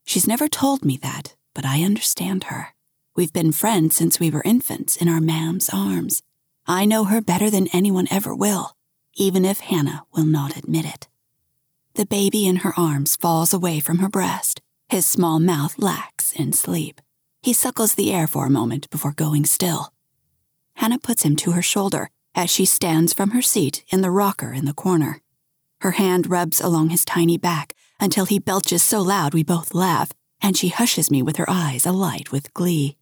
She's 0.04 0.26
never 0.26 0.48
told 0.48 0.84
me 0.84 0.96
that, 0.98 1.34
but 1.54 1.64
I 1.64 1.82
understand 1.82 2.44
her. 2.44 2.68
We've 3.14 3.32
been 3.32 3.52
friends 3.52 3.96
since 3.96 4.18
we 4.18 4.30
were 4.30 4.42
infants 4.44 4.96
in 4.96 5.08
our 5.08 5.20
mam's 5.20 5.68
arms. 5.68 6.22
I 6.66 6.84
know 6.84 7.04
her 7.04 7.20
better 7.20 7.50
than 7.50 7.68
anyone 7.68 8.08
ever 8.10 8.34
will, 8.34 8.72
even 9.14 9.44
if 9.44 9.60
Hannah 9.60 10.04
will 10.14 10.24
not 10.24 10.56
admit 10.56 10.86
it. 10.86 11.08
The 11.94 12.06
baby 12.06 12.46
in 12.46 12.56
her 12.56 12.72
arms 12.74 13.16
falls 13.16 13.52
away 13.52 13.78
from 13.78 13.98
her 13.98 14.08
breast. 14.08 14.62
His 14.88 15.04
small 15.04 15.38
mouth 15.38 15.78
lacks 15.78 16.32
in 16.32 16.54
sleep. 16.54 17.02
He 17.42 17.52
suckles 17.52 17.94
the 17.94 18.10
air 18.12 18.26
for 18.26 18.46
a 18.46 18.50
moment 18.50 18.88
before 18.88 19.12
going 19.12 19.44
still. 19.44 19.92
Hannah 20.76 20.98
puts 20.98 21.22
him 21.22 21.36
to 21.36 21.52
her 21.52 21.60
shoulder 21.60 22.08
as 22.34 22.48
she 22.48 22.64
stands 22.64 23.12
from 23.12 23.30
her 23.30 23.42
seat 23.42 23.84
in 23.90 24.00
the 24.00 24.10
rocker 24.10 24.54
in 24.54 24.64
the 24.64 24.72
corner. 24.72 25.20
Her 25.82 25.92
hand 25.92 26.30
rubs 26.30 26.62
along 26.62 26.88
his 26.88 27.04
tiny 27.04 27.36
back 27.36 27.74
until 28.00 28.24
he 28.24 28.38
belches 28.38 28.82
so 28.82 29.02
loud 29.02 29.34
we 29.34 29.42
both 29.44 29.74
laugh, 29.74 30.12
and 30.40 30.56
she 30.56 30.68
hushes 30.68 31.10
me 31.10 31.20
with 31.20 31.36
her 31.36 31.48
eyes 31.48 31.84
alight 31.84 32.32
with 32.32 32.54
glee. 32.54 32.96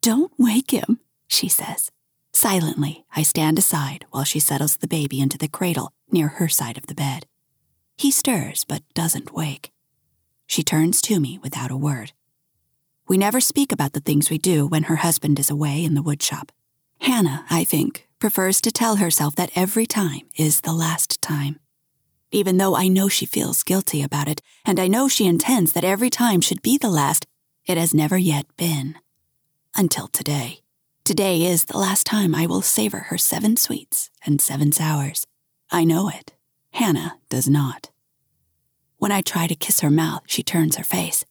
Don't 0.00 0.32
wake 0.36 0.72
him, 0.72 0.98
she 1.28 1.48
says. 1.48 1.92
Silently, 2.32 3.04
I 3.14 3.22
stand 3.22 3.56
aside 3.56 4.04
while 4.10 4.24
she 4.24 4.40
settles 4.40 4.78
the 4.78 4.88
baby 4.88 5.20
into 5.20 5.38
the 5.38 5.46
cradle 5.46 5.92
near 6.10 6.26
her 6.28 6.48
side 6.48 6.76
of 6.76 6.86
the 6.86 6.94
bed. 6.94 7.26
He 7.96 8.10
stirs 8.10 8.64
but 8.64 8.82
doesn't 8.94 9.34
wake. 9.34 9.72
She 10.46 10.62
turns 10.62 11.00
to 11.02 11.20
me 11.20 11.38
without 11.42 11.70
a 11.70 11.76
word. 11.76 12.12
We 13.08 13.18
never 13.18 13.40
speak 13.40 13.72
about 13.72 13.92
the 13.92 14.00
things 14.00 14.30
we 14.30 14.38
do 14.38 14.66
when 14.66 14.84
her 14.84 14.96
husband 14.96 15.38
is 15.38 15.50
away 15.50 15.84
in 15.84 15.94
the 15.94 16.02
woodshop. 16.02 16.50
Hannah, 17.00 17.44
I 17.50 17.64
think, 17.64 18.08
prefers 18.18 18.60
to 18.60 18.70
tell 18.70 18.96
herself 18.96 19.34
that 19.36 19.50
every 19.56 19.86
time 19.86 20.28
is 20.36 20.60
the 20.60 20.72
last 20.72 21.20
time. 21.20 21.58
Even 22.30 22.56
though 22.56 22.74
I 22.74 22.88
know 22.88 23.08
she 23.08 23.26
feels 23.26 23.62
guilty 23.62 24.02
about 24.02 24.28
it, 24.28 24.40
and 24.64 24.80
I 24.80 24.88
know 24.88 25.08
she 25.08 25.26
intends 25.26 25.72
that 25.72 25.84
every 25.84 26.08
time 26.08 26.40
should 26.40 26.62
be 26.62 26.78
the 26.78 26.88
last, 26.88 27.26
it 27.66 27.76
has 27.76 27.92
never 27.92 28.16
yet 28.16 28.46
been. 28.56 28.96
Until 29.76 30.06
today. 30.06 30.60
Today 31.04 31.44
is 31.44 31.64
the 31.64 31.78
last 31.78 32.06
time 32.06 32.34
I 32.34 32.46
will 32.46 32.62
savor 32.62 33.00
her 33.10 33.18
seven 33.18 33.56
sweets 33.56 34.10
and 34.24 34.40
seven 34.40 34.70
sours. 34.70 35.26
I 35.70 35.84
know 35.84 36.08
it. 36.08 36.32
Hannah 36.72 37.18
does 37.28 37.48
not. 37.48 37.90
When 38.98 39.12
I 39.12 39.20
try 39.20 39.46
to 39.46 39.54
kiss 39.54 39.80
her 39.80 39.90
mouth, 39.90 40.22
she 40.26 40.42
turns 40.42 40.76
her 40.76 40.84
face. 40.84 41.24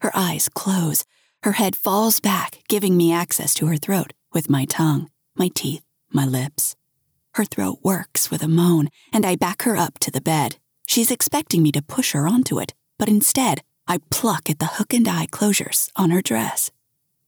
Her 0.00 0.10
eyes 0.14 0.48
close. 0.48 1.04
Her 1.42 1.52
head 1.52 1.76
falls 1.76 2.20
back, 2.20 2.62
giving 2.68 2.96
me 2.96 3.12
access 3.12 3.54
to 3.54 3.66
her 3.66 3.76
throat 3.76 4.12
with 4.32 4.50
my 4.50 4.64
tongue, 4.64 5.10
my 5.36 5.48
teeth, 5.54 5.84
my 6.10 6.24
lips. 6.24 6.76
Her 7.34 7.44
throat 7.44 7.78
works 7.82 8.30
with 8.30 8.42
a 8.42 8.48
moan, 8.48 8.88
and 9.12 9.26
I 9.26 9.36
back 9.36 9.62
her 9.62 9.76
up 9.76 9.98
to 10.00 10.10
the 10.10 10.20
bed. 10.20 10.56
She's 10.86 11.10
expecting 11.10 11.62
me 11.62 11.72
to 11.72 11.82
push 11.82 12.12
her 12.12 12.26
onto 12.26 12.58
it, 12.58 12.72
but 12.98 13.08
instead, 13.08 13.62
I 13.86 13.98
pluck 14.10 14.48
at 14.48 14.58
the 14.58 14.66
hook 14.66 14.94
and 14.94 15.06
eye 15.06 15.26
closures 15.26 15.90
on 15.96 16.10
her 16.10 16.22
dress. 16.22 16.70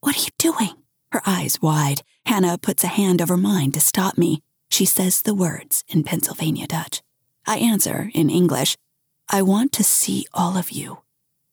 What 0.01 0.17
are 0.17 0.21
you 0.21 0.31
doing? 0.39 0.83
Her 1.13 1.23
eyes 1.27 1.61
wide, 1.61 2.03
Hannah 2.27 2.59
puts 2.59 2.85
a 2.85 2.89
hand 2.89 3.21
over 3.21 3.37
mine 3.37 3.73
to 3.73 3.81
stop 3.81 4.17
me. 4.17 4.43
She 4.71 4.85
says 4.85 5.23
the 5.23 5.35
words 5.35 5.85
in 5.89 6.05
Pennsylvania 6.05 6.67
Dutch. 6.67 7.03
I 7.49 7.57
answer 7.57 8.11
in 8.13 8.29
English, 8.29 8.77
I 9.31 9.41
want 9.41 9.73
to 9.73 9.83
see 9.83 10.27
all 10.35 10.59
of 10.59 10.71
you. 10.71 10.99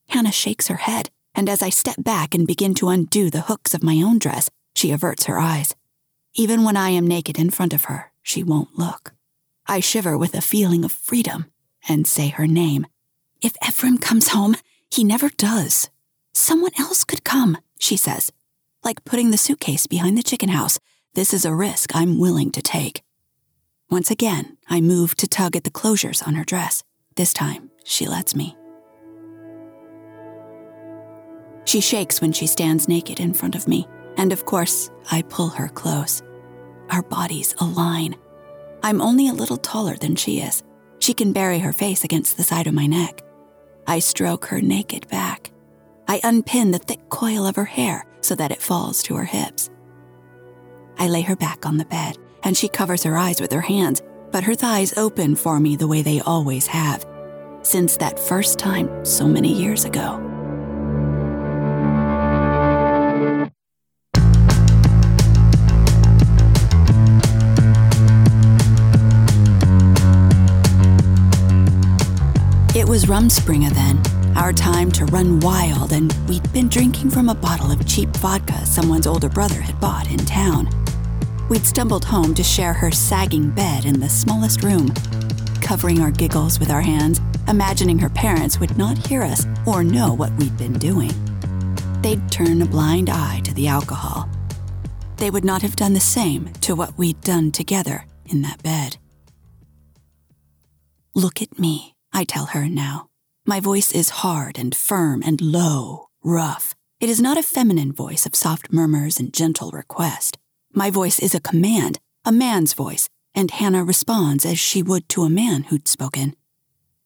Hannah 0.10 0.34
shakes 0.34 0.68
her 0.68 0.75
head, 0.75 1.10
and 1.34 1.48
as 1.48 1.62
I 1.62 1.70
step 1.70 1.96
back 1.98 2.36
and 2.36 2.46
begin 2.46 2.74
to 2.75 2.90
undo 2.90 3.30
the 3.30 3.48
hooks 3.48 3.74
of 3.74 3.82
my 3.82 4.02
own 4.02 4.20
dress, 4.20 4.50
she 4.75 4.92
averts 4.92 5.24
her 5.24 5.40
eyes. 5.40 5.74
Even 6.34 6.66
when 6.66 6.75
I 6.75 6.90
am 6.90 7.08
naked 7.08 7.40
in 7.40 7.50
front 7.50 7.74
of 7.74 7.86
her, 7.86 8.12
she 8.22 8.44
won't 8.44 8.78
look. 8.78 9.14
I 9.68 9.80
shiver 9.80 10.18
with 10.18 10.36
a 10.36 10.42
feeling 10.42 10.84
of 10.84 10.92
freedom 10.92 11.46
and 11.88 12.06
say 12.06 12.28
her 12.28 12.46
name. 12.46 12.88
If 13.42 13.56
Ephraim 13.66 13.98
comes 13.98 14.28
home, 14.28 14.58
he 14.92 15.06
never 15.06 15.30
does. 15.30 15.90
Someone 16.34 16.74
else 16.78 17.06
could 17.06 17.24
come, 17.24 17.58
she 17.80 17.96
says. 17.96 18.34
Like 18.84 19.06
putting 19.06 19.32
the 19.32 19.38
suitcase 19.38 19.88
behind 19.88 20.18
the 20.18 20.24
chicken 20.24 20.50
house, 20.50 20.78
this 21.14 21.34
is 21.34 21.46
a 21.46 21.56
risk 21.56 21.96
I'm 21.96 22.20
willing 22.20 22.52
to 22.52 22.62
take. 22.62 23.02
Once 23.89 24.10
again, 24.10 24.58
I 24.68 24.82
move 24.82 25.15
to 25.15 25.27
tug 25.27 25.56
at 25.56 25.63
the 25.63 25.70
closures 25.70 26.25
on 26.25 26.34
her 26.34 26.44
dress. 26.44 26.84
This 27.15 27.34
time, 27.34 27.70
she 27.84 28.08
lets 28.08 28.36
me. 28.36 28.58
She 31.65 31.82
shakes 31.82 32.20
when 32.20 32.32
she 32.32 32.48
stands 32.48 32.88
naked 32.88 33.20
in 33.20 33.34
front 33.34 33.54
of 33.54 33.68
me, 33.68 33.88
and 34.18 34.34
of 34.34 34.46
course, 34.46 34.89
I 35.12 35.22
pull 35.24 35.50
her 35.50 35.68
close. 35.68 36.24
Our 36.89 37.04
bodies 37.04 37.54
align. 37.60 38.15
I'm 38.82 39.01
only 39.01 39.27
a 39.27 39.34
little 39.34 39.58
taller 39.58 39.96
than 39.96 40.15
she 40.15 40.39
is. 40.39 40.63
She 40.98 41.13
can 41.13 41.32
bury 41.32 41.60
her 41.60 41.74
face 41.74 42.04
against 42.04 42.38
the 42.38 42.44
side 42.44 42.65
of 42.65 42.74
my 42.74 42.88
neck. 42.88 43.22
I 43.86 44.00
stroke 44.00 44.46
her 44.46 44.62
naked 44.62 45.08
back. 45.10 45.51
I 46.08 46.22
unpin 46.24 46.72
the 46.72 46.80
thick 46.80 47.08
coil 47.10 47.46
of 47.46 47.56
her 47.56 47.65
hair 47.65 48.06
so 48.22 48.34
that 48.34 48.51
it 48.51 48.62
falls 48.62 49.04
to 49.04 49.15
her 49.15 49.25
hips. 49.25 49.70
I 50.98 51.08
lay 51.08 51.22
her 51.22 51.36
back 51.36 51.68
on 51.68 51.77
the 51.77 51.86
bed 51.86 52.18
and 52.46 52.56
she 52.56 52.70
covers 52.70 53.04
her 53.04 53.18
eyes 53.18 53.42
with 53.42 53.52
her 53.52 53.62
hands, 53.62 54.02
but 54.32 54.44
her 54.44 54.56
thighs 54.56 54.94
open 54.98 55.36
for 55.36 55.60
me 55.60 55.75
the 55.75 55.88
way 55.88 56.02
they 56.02 56.22
always 56.22 56.68
have, 56.68 57.06
since 57.64 57.98
that 57.98 58.20
first 58.20 58.60
time 58.60 59.04
so 59.04 59.28
many 59.28 59.52
years 59.52 59.84
ago. 59.84 60.22
It 72.75 72.88
was 72.88 73.06
Rumspringa 73.06 73.74
then, 73.74 74.38
our 74.38 74.54
time 74.54 74.92
to 74.92 75.06
run 75.06 75.40
wild, 75.40 75.94
and 75.94 76.14
we'd 76.28 76.52
been 76.54 76.68
drinking 76.68 77.10
from 77.10 77.30
a 77.30 77.36
bottle 77.36 77.72
of 77.72 77.86
cheap 77.88 78.10
vodka 78.18 78.66
someone's 78.66 79.08
older 79.08 79.30
brother 79.30 79.60
had 79.62 79.80
bought 79.80 80.12
in 80.12 80.18
town. 80.18 80.85
We'd 81.48 81.64
stumbled 81.64 82.06
home 82.06 82.34
to 82.34 82.44
share 82.44 82.74
her 82.74 82.90
sagging 82.90 83.52
bed 83.52 83.86
in 83.86 84.00
the 84.00 84.10
smallest 84.10 84.64
room, 84.64 84.92
covering 85.62 86.02
our 86.02 86.10
giggles 86.10 86.60
with 86.60 86.72
our 86.72 86.82
hands, 86.82 87.22
imagining 87.48 88.00
her 88.00 88.10
parents 88.10 88.60
would 88.60 88.75
not 88.80 88.98
hear 89.06 89.22
us 89.22 89.46
or 89.68 89.84
know 89.84 90.12
what 90.12 90.36
we'd 90.38 90.58
been 90.58 90.74
doing. 90.74 91.12
They'd 92.02 92.32
turn 92.32 92.64
a 92.64 92.66
blind 92.66 93.12
eye 93.12 93.42
to 93.44 93.54
the 93.54 93.68
alcohol. 93.68 94.28
They 95.18 95.30
would 95.30 95.46
not 95.46 95.62
have 95.62 95.75
done 95.75 95.94
the 95.94 96.00
same 96.00 96.52
to 96.62 96.74
what 96.74 96.98
we'd 96.98 97.22
done 97.22 97.52
together 97.52 98.06
in 98.25 98.42
that 98.42 98.64
bed. 98.64 98.98
Look 101.14 101.44
at 101.44 101.60
me, 101.60 101.94
I 102.12 102.24
tell 102.24 102.48
her 102.48 102.68
now. 102.68 103.10
My 103.46 103.60
voice 103.60 103.92
is 103.92 104.25
hard 104.25 104.58
and 104.58 104.75
firm 104.75 105.22
and 105.24 105.40
low, 105.40 106.08
rough. 106.24 106.74
It 107.00 107.08
is 107.08 107.22
not 107.22 107.38
a 107.38 107.44
feminine 107.44 107.94
voice 107.94 108.25
of 108.25 108.34
soft 108.34 108.74
murmurs 108.74 109.20
and 109.20 109.32
gentle 109.32 109.70
request. 109.70 110.40
My 110.77 110.89
voice 110.89 111.20
is 111.20 111.34
a 111.34 111.39
command, 111.39 112.00
a 112.25 112.34
man's 112.34 112.74
voice, 112.74 113.08
and 113.34 113.50
Hannah 113.50 113.86
responds 113.86 114.46
as 114.46 114.60
she 114.60 114.84
would 114.84 115.08
to 115.08 115.24
a 115.24 115.29
man 115.29 115.63
who'd 115.63 115.88
spoken. 115.88 116.36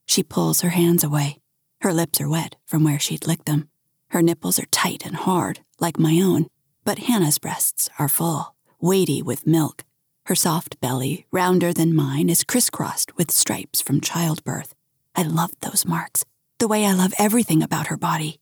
She 0.07 0.23
pulls 0.23 0.61
her 0.61 0.69
hands 0.69 1.03
away. 1.03 1.37
Her 1.81 1.93
lips 1.93 2.19
are 2.19 2.27
wet 2.27 2.55
from 2.65 2.83
where 2.83 2.97
she'd 2.97 3.27
licked 3.27 3.45
them. 3.45 3.69
Her 4.07 4.23
nipples 4.23 4.57
are 4.57 4.65
tight 4.71 5.05
and 5.05 5.15
hard, 5.15 5.59
like 5.79 5.99
my 5.99 6.19
own, 6.19 6.47
but 6.83 6.97
Hannah's 6.97 7.37
breasts 7.37 7.87
are 7.99 8.09
full, 8.09 8.55
weighty 8.81 9.21
with 9.21 9.45
milk. 9.45 9.83
Her 10.25 10.35
soft 10.35 10.81
belly, 10.81 11.27
rounder 11.31 11.71
than 11.71 11.95
mine, 11.95 12.27
is 12.27 12.43
crisscrossed 12.43 13.17
with 13.17 13.29
stripes 13.29 13.81
from 13.81 14.01
childbirth. 14.01 14.73
I 15.15 15.21
love 15.21 15.51
those 15.59 15.85
marks, 15.85 16.25
the 16.57 16.67
way 16.67 16.87
I 16.87 16.93
love 16.93 17.13
everything 17.19 17.61
about 17.61 17.87
her 17.87 17.97
body. 17.97 18.39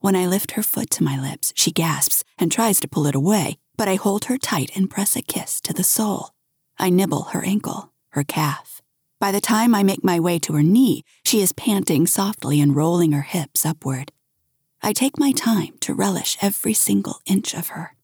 When 0.00 0.14
I 0.14 0.26
lift 0.26 0.52
her 0.52 0.62
foot 0.62 0.90
to 0.90 1.02
my 1.02 1.18
lips, 1.18 1.54
she 1.56 1.70
gasps 1.70 2.22
and 2.36 2.52
tries 2.52 2.80
to 2.80 2.88
pull 2.88 3.06
it 3.06 3.14
away, 3.14 3.56
but 3.82 3.88
I 3.88 3.96
hold 3.96 4.26
her 4.26 4.38
tight 4.38 4.70
and 4.76 4.88
press 4.88 5.16
a 5.16 5.22
kiss 5.22 5.60
to 5.62 5.72
the 5.72 5.82
sole. 5.82 6.30
I 6.78 6.88
nibble 6.88 7.22
her 7.32 7.44
ankle, 7.44 7.90
her 8.10 8.22
calf. 8.22 8.80
By 9.18 9.32
the 9.32 9.40
time 9.40 9.74
I 9.74 9.82
make 9.82 10.04
my 10.04 10.20
way 10.20 10.38
to 10.38 10.52
her 10.52 10.62
knee, 10.62 11.02
she 11.24 11.40
is 11.40 11.52
panting 11.52 12.06
softly 12.06 12.60
and 12.60 12.76
rolling 12.76 13.10
her 13.10 13.22
hips 13.22 13.66
upward. 13.66 14.12
I 14.84 14.92
take 14.92 15.18
my 15.18 15.32
time 15.32 15.78
to 15.80 15.94
relish 15.94 16.38
every 16.40 16.74
single 16.74 17.22
inch 17.26 17.54
of 17.54 17.70
her. 17.74 17.96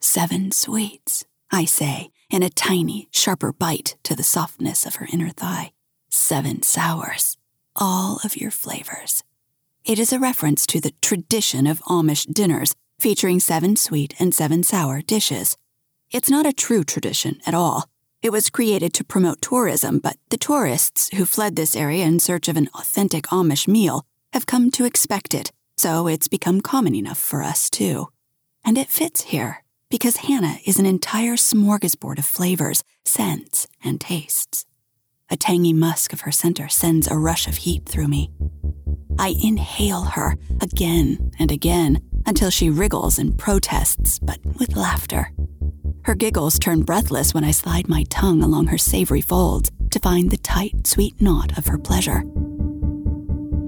Seven 0.00 0.50
sweets, 0.50 1.26
I 1.50 1.66
say, 1.66 2.10
in 2.30 2.42
a 2.42 2.48
tiny, 2.48 3.08
sharper 3.10 3.52
bite 3.52 3.96
to 4.04 4.16
the 4.16 4.22
softness 4.22 4.86
of 4.86 4.94
her 4.94 5.08
inner 5.12 5.28
thigh. 5.28 5.72
Seven 6.08 6.62
sours, 6.62 7.36
all 7.76 8.18
of 8.24 8.38
your 8.38 8.50
flavors. 8.50 9.22
It 9.84 9.98
is 9.98 10.10
a 10.10 10.18
reference 10.18 10.64
to 10.68 10.80
the 10.80 10.94
tradition 11.02 11.66
of 11.66 11.82
Amish 11.82 12.32
dinners 12.32 12.74
featuring 13.02 13.40
seven 13.40 13.74
sweet 13.74 14.14
and 14.20 14.32
seven 14.32 14.62
sour 14.62 15.02
dishes. 15.02 15.56
It's 16.12 16.30
not 16.30 16.46
a 16.46 16.52
true 16.52 16.84
tradition 16.84 17.40
at 17.44 17.52
all. 17.52 17.86
It 18.22 18.30
was 18.30 18.48
created 18.48 18.94
to 18.94 19.02
promote 19.02 19.42
tourism, 19.42 19.98
but 19.98 20.18
the 20.28 20.36
tourists 20.36 21.08
who 21.08 21.26
fled 21.26 21.56
this 21.56 21.74
area 21.74 22.04
in 22.04 22.20
search 22.20 22.46
of 22.46 22.56
an 22.56 22.68
authentic 22.76 23.24
Amish 23.24 23.66
meal 23.66 24.06
have 24.32 24.46
come 24.46 24.70
to 24.70 24.84
expect 24.84 25.34
it, 25.34 25.50
so 25.76 26.06
it's 26.06 26.28
become 26.28 26.60
common 26.60 26.94
enough 26.94 27.18
for 27.18 27.42
us 27.42 27.68
too. 27.68 28.06
And 28.64 28.78
it 28.78 28.88
fits 28.88 29.22
here, 29.22 29.64
because 29.90 30.18
Hannah 30.18 30.58
is 30.64 30.78
an 30.78 30.86
entire 30.86 31.34
smorgasbord 31.34 32.18
of 32.18 32.24
flavors, 32.24 32.84
scents, 33.04 33.66
and 33.82 34.00
tastes. 34.00 34.64
A 35.32 35.36
tangy 35.36 35.72
musk 35.72 36.12
of 36.12 36.20
her 36.20 36.30
center 36.30 36.68
sends 36.68 37.08
a 37.08 37.16
rush 37.16 37.48
of 37.48 37.56
heat 37.56 37.86
through 37.86 38.08
me. 38.08 38.30
I 39.18 39.34
inhale 39.42 40.02
her 40.02 40.36
again 40.60 41.32
and 41.38 41.50
again 41.50 42.02
until 42.26 42.50
she 42.50 42.68
wriggles 42.68 43.18
and 43.18 43.38
protests, 43.38 44.18
but 44.18 44.44
with 44.58 44.76
laughter. 44.76 45.32
Her 46.04 46.14
giggles 46.14 46.58
turn 46.58 46.82
breathless 46.82 47.32
when 47.32 47.44
I 47.44 47.50
slide 47.50 47.88
my 47.88 48.02
tongue 48.10 48.42
along 48.42 48.66
her 48.66 48.76
savory 48.76 49.22
folds 49.22 49.70
to 49.92 50.00
find 50.00 50.30
the 50.30 50.36
tight, 50.36 50.86
sweet 50.86 51.18
knot 51.18 51.56
of 51.56 51.66
her 51.66 51.78
pleasure. 51.78 52.24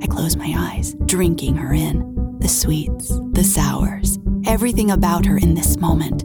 I 0.02 0.06
close 0.06 0.36
my 0.36 0.52
eyes, 0.54 0.94
drinking 1.06 1.56
her 1.56 1.72
in 1.72 2.36
the 2.40 2.48
sweets, 2.48 3.08
the 3.32 3.42
sours, 3.42 4.18
everything 4.46 4.90
about 4.90 5.24
her 5.24 5.38
in 5.38 5.54
this 5.54 5.78
moment. 5.78 6.24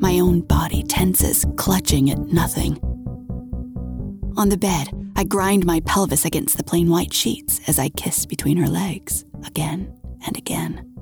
My 0.00 0.20
own 0.20 0.42
body 0.42 0.84
tenses, 0.84 1.44
clutching 1.56 2.08
at 2.12 2.20
nothing. 2.20 2.80
On 4.36 4.50
the 4.50 4.58
bed, 4.58 4.88
I 5.16 5.24
grind 5.24 5.64
my 5.64 5.80
pelvis 5.80 6.26
against 6.26 6.58
the 6.58 6.64
plain 6.64 6.90
white 6.90 7.14
sheets 7.14 7.58
as 7.66 7.78
I 7.78 7.88
kiss 7.88 8.26
between 8.26 8.58
her 8.58 8.68
legs 8.68 9.24
again 9.46 9.98
and 10.26 10.36
again. 10.36 10.92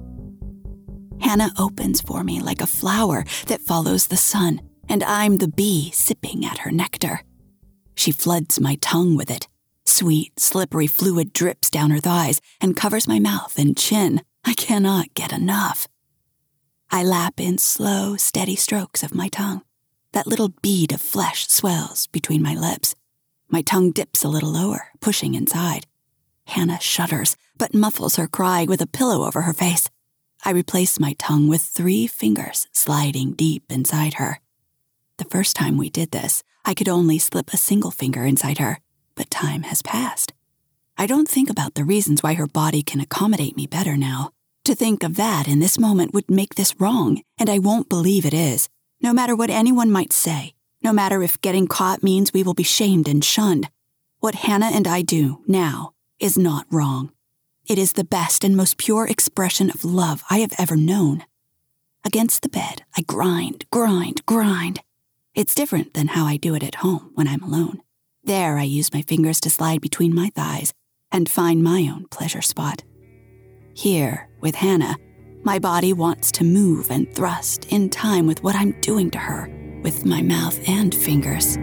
Hannah 1.21 1.51
opens 1.59 2.01
for 2.01 2.23
me 2.23 2.41
like 2.41 2.61
a 2.61 2.67
flower 2.67 3.25
that 3.47 3.61
follows 3.61 4.07
the 4.07 4.17
sun, 4.17 4.61
and 4.89 5.03
I'm 5.03 5.39
the 5.39 5.49
bee 5.49 5.91
sipping 5.91 6.45
at 6.45 6.59
her 6.59 6.71
nectar. 6.71 7.23
She 7.97 8.13
floods 8.13 8.61
my 8.61 8.77
tongue 8.77 9.17
with 9.17 9.33
it. 9.33 9.49
Sweet, 9.85 10.39
slippery 10.39 10.87
fluid 10.87 11.33
drips 11.33 11.71
down 11.71 11.91
her 11.91 12.01
thighs 12.01 12.41
and 12.61 12.77
covers 12.77 13.09
my 13.09 13.19
mouth 13.19 13.59
and 13.59 13.77
chin. 13.77 14.23
I 14.45 14.55
cannot 14.55 15.13
get 15.15 15.33
enough. 15.33 15.89
I 16.89 17.03
lap 17.03 17.41
in 17.41 17.59
slow, 17.59 18.15
steady 18.17 18.55
strokes 18.55 19.03
of 19.03 19.15
my 19.15 19.27
tongue. 19.27 19.63
That 20.13 20.29
little 20.29 20.51
bead 20.63 20.93
of 20.93 21.01
flesh 21.01 21.49
swells 21.49 22.07
between 22.07 22.43
my 22.43 22.55
lips. 22.55 22.95
My 23.49 23.63
tongue 23.63 23.93
dips 23.93 24.25
a 24.25 24.29
little 24.29 24.51
lower, 24.51 24.89
pushing 25.01 25.35
inside. 25.35 25.87
Hannah 26.47 26.81
shudders, 26.81 27.37
but 27.57 27.75
muffles 27.75 28.17
her 28.17 28.27
cry 28.27 28.65
with 28.65 28.81
a 28.81 28.87
pillow 28.87 29.27
over 29.27 29.43
her 29.43 29.53
face. 29.53 29.89
I 30.45 30.51
replace 30.51 31.01
my 31.01 31.15
tongue 31.19 31.49
with 31.49 31.63
three 31.63 32.07
fingers 32.07 32.67
sliding 32.73 33.33
deep 33.33 33.65
inside 33.71 34.15
her. 34.15 34.41
The 35.19 35.25
first 35.25 35.57
time 35.57 35.77
we 35.77 35.89
did 35.89 36.11
this, 36.11 36.43
I 36.65 36.75
could 36.75 36.89
only 36.89 37.19
slip 37.19 37.53
a 37.53 37.57
single 37.57 37.91
finger 37.91 38.25
inside 38.25 38.59
her, 38.59 38.81
but 39.15 39.31
time 39.31 39.63
has 39.65 39.83
passed. 39.83 40.33
I 40.99 41.07
don't 41.07 41.29
think 41.29 41.49
about 41.51 41.75
the 41.75 41.85
reasons 41.85 42.23
why 42.23 42.35
her 42.35 42.47
body 42.47 42.83
can 42.83 43.01
accommodate 43.01 43.57
me 43.57 43.67
better 43.67 43.97
now. 43.97 44.31
To 44.65 44.75
think 44.75 45.03
of 45.03 45.17
that 45.17 45.47
in 45.47 45.61
this 45.61 45.79
moment 45.79 46.15
would 46.15 46.31
make 46.31 46.55
this 46.55 46.79
wrong, 46.81 47.23
and 47.39 47.51
I 47.51 47.59
won't 47.59 47.89
believe 47.89 48.25
it 48.25 48.35
is, 48.35 48.69
no 49.01 49.13
matter 49.13 49.37
what 49.37 49.51
anyone 49.51 49.91
might 49.91 50.13
say 50.13 50.54
no 50.85 50.93
matter 50.93 51.23
if 51.23 51.41
getting 51.41 51.67
caught 51.67 52.03
means 52.03 52.33
we 52.33 52.43
will 52.43 52.53
be 52.53 52.63
shamed 52.63 53.09
and 53.09 53.25
shunned. 53.25 53.71
What 54.21 54.35
Hannah 54.35 54.71
and 54.73 54.87
I 54.87 55.01
do 55.01 55.43
now 55.47 55.95
is 56.21 56.37
not 56.37 56.67
wrong. 56.71 57.11
It 57.67 57.79
is 57.79 57.95
the 57.95 58.05
best 58.05 58.45
and 58.45 58.55
most 58.55 58.77
pure 58.77 59.07
expression 59.09 59.71
of 59.71 59.85
love 59.85 60.23
I 60.29 60.39
have 60.39 60.53
ever 60.59 60.77
known. 60.77 61.25
Against 62.05 62.43
the 62.43 62.51
bed, 62.51 62.83
I 62.95 63.01
grind, 63.01 63.65
grind, 63.71 64.27
grind. 64.27 64.81
It's 65.35 65.55
different 65.55 65.95
than 65.95 66.09
how 66.09 66.27
I 66.27 66.37
do 66.37 66.55
it 66.55 66.63
at 66.63 66.77
home 66.77 67.11
when 67.15 67.27
I'm 67.27 67.43
alone. 67.43 67.81
There, 68.23 68.59
I 68.59 68.65
use 68.65 68.93
my 68.93 69.01
fingers 69.01 69.41
to 69.41 69.51
slide 69.51 69.81
between 69.81 70.15
my 70.15 70.31
thighs 70.35 70.75
and 71.11 71.31
find 71.31 71.63
my 71.63 71.91
own 71.91 72.09
pleasure 72.09 72.43
spot. 72.43 72.85
Here, 73.73 74.29
with 74.41 74.55
Hannah, 74.55 74.97
my 75.43 75.59
body 75.59 75.95
wants 75.95 76.31
to 76.33 76.45
move 76.45 76.91
and 76.91 77.13
thrust 77.15 77.65
in 77.73 77.89
time 77.89 78.27
with 78.27 78.43
what 78.43 78.55
I'm 78.55 78.79
doing 78.83 79.11
to 79.13 79.19
her 79.19 79.64
with 79.85 80.05
my 80.05 80.23
mouth 80.23 80.59
and 80.69 80.93
fingers. 80.93 81.57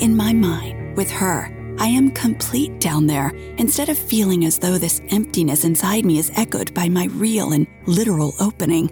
In 0.00 0.16
my 0.16 0.32
mind, 0.32 0.96
with 0.96 1.10
her, 1.10 1.52
I 1.78 1.88
am 1.88 2.10
complete 2.10 2.80
down 2.80 3.06
there 3.06 3.32
instead 3.58 3.90
of 3.90 3.98
feeling 3.98 4.46
as 4.46 4.58
though 4.58 4.78
this 4.78 5.02
emptiness 5.10 5.64
inside 5.64 6.06
me 6.06 6.18
is 6.18 6.30
echoed 6.36 6.72
by 6.72 6.88
my 6.88 7.06
real 7.06 7.52
and 7.52 7.66
literal 7.86 8.34
opening. 8.40 8.90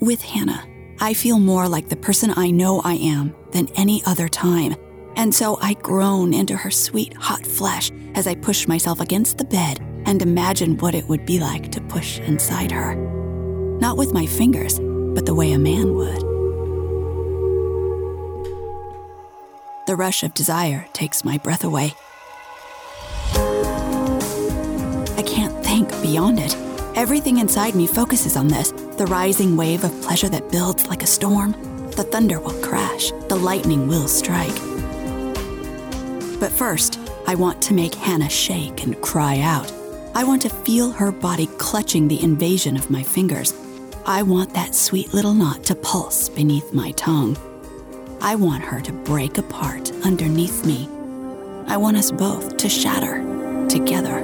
With 0.00 0.20
Hannah, 0.22 0.66
I 1.00 1.14
feel 1.14 1.38
more 1.38 1.68
like 1.68 1.88
the 1.88 1.96
person 1.96 2.32
I 2.36 2.50
know 2.50 2.80
I 2.84 2.94
am 2.94 3.34
than 3.52 3.68
any 3.76 4.02
other 4.06 4.28
time, 4.28 4.74
and 5.16 5.34
so 5.34 5.58
I 5.60 5.74
groan 5.74 6.34
into 6.34 6.56
her 6.56 6.70
sweet, 6.70 7.14
hot 7.14 7.46
flesh 7.46 7.90
as 8.14 8.26
I 8.26 8.34
push 8.34 8.66
myself 8.66 9.00
against 9.00 9.38
the 9.38 9.44
bed 9.44 9.80
and 10.06 10.20
imagine 10.22 10.76
what 10.78 10.94
it 10.94 11.08
would 11.08 11.24
be 11.24 11.40
like 11.40 11.70
to 11.72 11.80
push 11.80 12.18
inside 12.20 12.70
her. 12.70 12.94
Not 13.80 13.96
with 13.96 14.12
my 14.12 14.26
fingers, 14.26 14.78
but 14.78 15.26
the 15.26 15.34
way 15.34 15.52
a 15.52 15.58
man 15.58 15.94
would. 15.94 16.20
The 19.86 19.96
rush 19.96 20.22
of 20.22 20.34
desire 20.34 20.86
takes 20.92 21.24
my 21.24 21.38
breath 21.38 21.64
away. 21.64 21.94
I 25.16 25.22
can't 25.26 25.64
think 25.64 25.90
beyond 26.02 26.38
it. 26.40 26.56
Everything 26.96 27.38
inside 27.38 27.74
me 27.74 27.86
focuses 27.86 28.36
on 28.36 28.48
this 28.48 28.72
the 28.72 29.06
rising 29.06 29.56
wave 29.56 29.84
of 29.84 30.02
pleasure 30.02 30.28
that 30.28 30.50
builds 30.50 30.86
like 30.86 31.02
a 31.02 31.06
storm. 31.06 31.52
The 31.90 32.04
thunder 32.04 32.40
will 32.40 32.60
crash, 32.62 33.10
the 33.28 33.36
lightning 33.36 33.88
will 33.88 34.08
strike. 34.08 34.73
But 36.44 36.52
first, 36.52 37.00
I 37.26 37.36
want 37.36 37.62
to 37.62 37.72
make 37.72 37.94
Hannah 37.94 38.28
shake 38.28 38.82
and 38.82 39.00
cry 39.00 39.40
out. 39.40 39.72
I 40.14 40.24
want 40.24 40.42
to 40.42 40.50
feel 40.50 40.90
her 40.90 41.10
body 41.10 41.46
clutching 41.56 42.06
the 42.06 42.22
invasion 42.22 42.76
of 42.76 42.90
my 42.90 43.02
fingers. 43.02 43.54
I 44.04 44.20
want 44.24 44.52
that 44.52 44.74
sweet 44.74 45.14
little 45.14 45.32
knot 45.32 45.64
to 45.64 45.74
pulse 45.74 46.28
beneath 46.28 46.74
my 46.74 46.90
tongue. 46.90 47.38
I 48.20 48.34
want 48.34 48.62
her 48.62 48.82
to 48.82 48.92
break 48.92 49.38
apart 49.38 49.90
underneath 50.04 50.66
me. 50.66 50.86
I 51.66 51.78
want 51.78 51.96
us 51.96 52.10
both 52.10 52.58
to 52.58 52.68
shatter 52.68 53.24
together. 53.66 54.18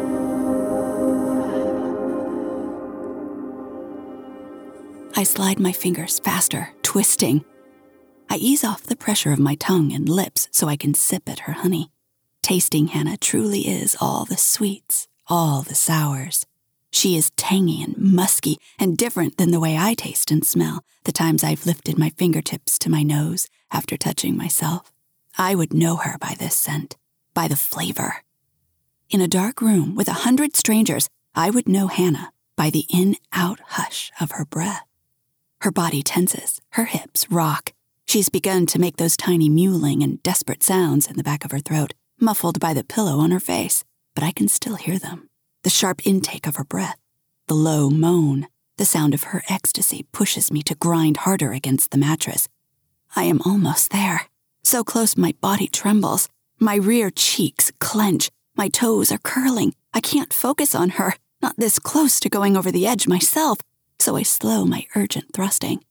I 5.17 5.23
slide 5.23 5.59
my 5.59 5.73
fingers 5.73 6.19
faster, 6.19 6.69
twisting. 6.83 7.47
I 8.29 8.37
ease 8.37 8.63
off 8.63 8.83
the 8.83 8.95
pressure 8.95 9.33
of 9.33 9.39
my 9.39 9.55
tongue 9.55 9.95
and 9.95 10.07
lips 10.07 10.49
so 10.51 10.69
I 10.69 10.77
can 10.77 10.93
sip 10.93 11.27
at 11.27 11.41
her 11.41 11.53
honey. 11.55 11.91
Tasting 12.43 12.89
Hannah 12.89 13.17
truly 13.17 13.69
is 13.69 13.97
all 14.01 14.25
the 14.25 14.37
sweets 14.37 15.07
all 15.31 15.63
the 15.63 15.77
sours. 15.77 16.45
She 16.91 17.17
is 17.17 17.31
tangy 17.37 17.83
and 17.83 17.97
musky 17.97 18.59
and 18.79 18.99
different 18.99 19.39
than 19.39 19.53
the 19.53 19.61
way 19.61 19.79
I 19.79 19.95
taste 19.95 20.33
and 20.33 20.45
smell 20.45 20.83
the 21.05 21.13
times 21.13 21.45
I've 21.45 21.65
lifted 21.65 21.97
my 21.97 22.11
fingertips 22.11 22.79
to 22.81 22.91
my 22.91 23.05
nose 23.05 23.47
after 23.71 23.97
touching 23.97 24.37
myself. 24.37 24.93
I 25.39 25.55
would 25.55 25.73
know 25.73 25.97
her 25.97 26.19
by 26.19 26.35
this 26.39 26.57
scent, 26.57 26.97
by 27.33 27.47
the 27.47 27.57
flavor. 27.57 28.17
In 29.09 29.21
a 29.21 29.29
dark 29.29 29.63
room 29.63 29.95
with 29.95 30.09
a 30.09 30.25
hundred 30.25 30.57
strangers, 30.57 31.09
I 31.35 31.51
would 31.51 31.69
know 31.69 31.87
Hannah 31.87 32.33
by 32.57 32.71
the 32.71 32.85
in 32.93 33.15
out 33.33 33.61
hush 33.61 34.11
of 34.21 34.33
her 34.33 34.45
breath. 34.45 34.85
Her 35.61 35.71
body 35.71 36.03
tenses, 36.03 36.61
her 36.71 36.87
hips 36.87 37.31
rock. 37.31 37.73
She's 38.07 38.29
begun 38.29 38.67
to 38.67 38.81
make 38.81 38.97
those 38.97 39.17
tiny 39.17 39.49
mewling 39.49 40.03
and 40.03 40.21
desperate 40.25 40.65
sounds 40.65 41.07
in 41.07 41.17
the 41.17 41.23
back 41.23 41.45
of 41.45 41.53
her 41.53 41.61
throat 41.61 41.95
muffled 42.21 42.61
by 42.61 42.75
the 42.75 42.85
pillow 42.85 43.19
on 43.19 43.31
her 43.31 43.41
face, 43.41 43.85
but 44.15 44.25
I 44.25 44.33
can 44.33 44.49
still 44.49 44.77
hear 44.77 44.99
them. 44.99 45.29
The 45.63 45.71
sharp 45.71 46.07
intake 46.07 46.47
of 46.47 46.57
her 46.57 46.65
breath, 46.65 46.99
the 47.49 47.55
low 47.55 47.91
moan, 47.91 48.47
the 48.77 48.85
sound 48.85 49.15
of 49.15 49.25
her 49.25 49.43
ecstasy 49.49 50.07
pushes 50.13 50.51
me 50.51 50.63
to 50.63 50.75
grind 50.75 51.19
harder 51.19 51.53
against 51.53 51.91
the 51.91 51.99
mattress. 51.99 52.49
I 53.17 53.25
am 53.25 53.41
almost 53.45 53.91
there. 53.91 54.23
So 54.63 54.85
close 54.85 55.17
my 55.17 55.35
body 55.41 55.67
trembles. 55.67 56.29
My 56.59 56.77
rear 56.77 57.11
cheeks 57.11 57.73
clench. 57.79 58.31
My 58.57 58.69
toes 58.69 59.11
are 59.11 59.19
curling. 59.19 59.75
I 59.95 60.01
can't 60.01 60.33
focus 60.33 60.75
on 60.75 60.91
her, 60.91 61.15
not 61.43 61.57
this 61.57 61.79
close 61.79 62.21
to 62.21 62.29
going 62.29 62.57
over 62.57 62.71
the 62.71 62.87
edge 62.87 63.09
myself, 63.09 63.59
so 63.99 64.17
I 64.17 64.23
slow 64.23 64.65
my 64.65 64.87
urgent 64.95 65.33
thrusting. 65.33 65.83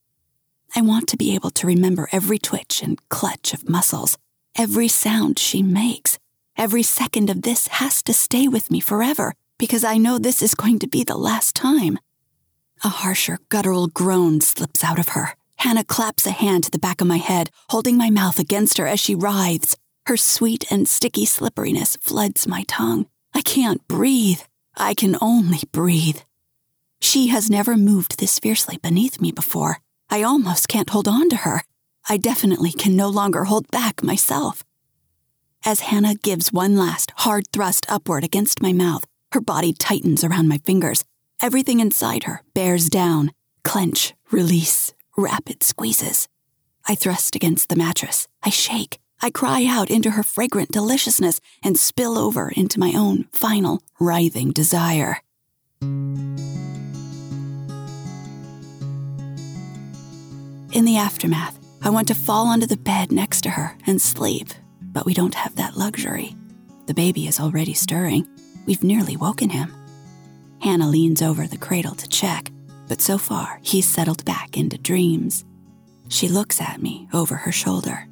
I 0.75 0.81
want 0.81 1.07
to 1.09 1.17
be 1.17 1.33
able 1.33 1.49
to 1.51 1.67
remember 1.67 2.09
every 2.11 2.37
twitch 2.37 2.83
and 2.83 2.99
clutch 3.09 3.53
of 3.53 3.67
muscles, 3.67 4.17
every 4.55 4.87
sound 4.87 5.39
she 5.39 5.63
makes. 5.63 6.18
Every 6.59 6.83
second 6.83 7.29
of 7.29 7.43
this 7.43 7.69
has 7.69 8.03
to 8.03 8.11
stay 8.11 8.49
with 8.49 8.69
me 8.69 8.81
forever 8.81 9.33
because 9.57 9.85
I 9.85 9.95
know 9.95 10.17
this 10.17 10.41
is 10.41 10.55
going 10.55 10.79
to 10.79 10.89
be 10.89 11.05
the 11.05 11.15
last 11.15 11.55
time. 11.55 11.97
A 12.83 12.89
harsher, 12.89 13.39
guttural 13.47 13.87
groan 13.87 14.41
slips 14.41 14.83
out 14.83 14.99
of 14.99 15.15
her. 15.15 15.35
Hannah 15.59 15.85
claps 15.85 16.27
a 16.27 16.31
hand 16.31 16.65
to 16.65 16.69
the 16.69 16.77
back 16.77 16.99
of 16.99 17.07
my 17.07 17.15
head, 17.15 17.49
holding 17.69 17.95
my 17.95 18.09
mouth 18.09 18.39
against 18.39 18.77
her 18.77 18.85
as 18.85 18.99
she 18.99 19.15
writhes. 19.15 19.77
Her 20.05 20.17
sweet 20.17 20.69
and 20.69 20.85
sticky 20.85 21.23
slipperiness 21.23 21.95
floods 22.01 22.45
my 22.45 22.65
tongue. 22.67 23.05
I 23.33 23.39
can't 23.39 23.87
breathe. 23.87 24.41
I 24.75 24.95
can 24.95 25.15
only 25.21 25.61
breathe. 25.71 26.19
She 26.99 27.27
has 27.27 27.49
never 27.49 27.77
moved 27.77 28.19
this 28.19 28.37
fiercely 28.37 28.75
beneath 28.75 29.21
me 29.21 29.31
before. 29.31 29.77
I 30.09 30.23
almost 30.23 30.67
can't 30.67 30.89
hold 30.89 31.07
on 31.07 31.29
to 31.29 31.37
her. 31.37 31.61
I 32.09 32.17
definitely 32.17 32.73
can 32.73 32.97
no 32.97 33.07
longer 33.07 33.45
hold 33.45 33.71
back 33.71 34.03
myself. 34.03 34.65
As 35.65 35.81
Hannah 35.81 36.15
gives 36.15 36.53
one 36.53 36.77
last 36.77 37.11
hard 37.17 37.47
thrust 37.51 37.85
upward 37.89 38.23
against 38.23 38.61
my 38.61 38.71
mouth, 38.71 39.05
her 39.33 39.41
body 39.41 39.73
tightens 39.73 40.23
around 40.23 40.47
my 40.47 40.57
fingers. 40.59 41.03
Everything 41.41 41.79
inside 41.79 42.23
her 42.23 42.41
bears 42.53 42.89
down, 42.89 43.31
clench, 43.63 44.13
release, 44.31 44.93
rapid 45.17 45.61
squeezes. 45.63 46.27
I 46.87 46.95
thrust 46.95 47.35
against 47.35 47.69
the 47.69 47.75
mattress. 47.75 48.27
I 48.41 48.49
shake. 48.49 48.99
I 49.21 49.29
cry 49.29 49.65
out 49.65 49.91
into 49.91 50.11
her 50.11 50.23
fragrant 50.23 50.71
deliciousness 50.71 51.41
and 51.61 51.77
spill 51.77 52.17
over 52.17 52.49
into 52.55 52.79
my 52.79 52.93
own 52.95 53.25
final 53.33 53.83
writhing 53.99 54.51
desire. 54.51 55.21
In 60.71 60.85
the 60.85 60.97
aftermath, 60.97 61.59
I 61.81 61.89
want 61.89 62.07
to 62.07 62.15
fall 62.15 62.47
onto 62.47 62.65
the 62.65 62.77
bed 62.77 63.11
next 63.11 63.41
to 63.41 63.49
her 63.51 63.75
and 63.85 64.01
sleep, 64.01 64.49
but 64.91 65.05
we 65.05 65.13
don't 65.13 65.35
have 65.35 65.55
that 65.55 65.77
luxury. 65.77 66.35
The 66.87 66.93
baby 66.93 67.27
is 67.27 67.39
already 67.39 67.73
stirring. 67.73 68.27
We've 68.65 68.83
nearly 68.83 69.15
woken 69.15 69.49
him. 69.49 69.73
Hannah 70.61 70.89
leans 70.89 71.21
over 71.21 71.47
the 71.47 71.57
cradle 71.57 71.95
to 71.95 72.07
check, 72.07 72.51
but 72.87 73.01
so 73.01 73.17
far 73.17 73.59
he's 73.61 73.87
settled 73.87 74.25
back 74.25 74.57
into 74.57 74.77
dreams. 74.77 75.45
She 76.09 76.27
looks 76.27 76.59
at 76.59 76.81
me 76.81 77.07
over 77.13 77.35
her 77.35 77.51
shoulder. 77.51 78.07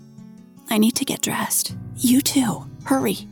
I 0.69 0.77
need 0.77 0.95
to 0.97 1.05
get 1.05 1.21
dressed. 1.21 1.75
You 1.95 2.21
too. 2.21 2.69
Hurry. 2.83 3.27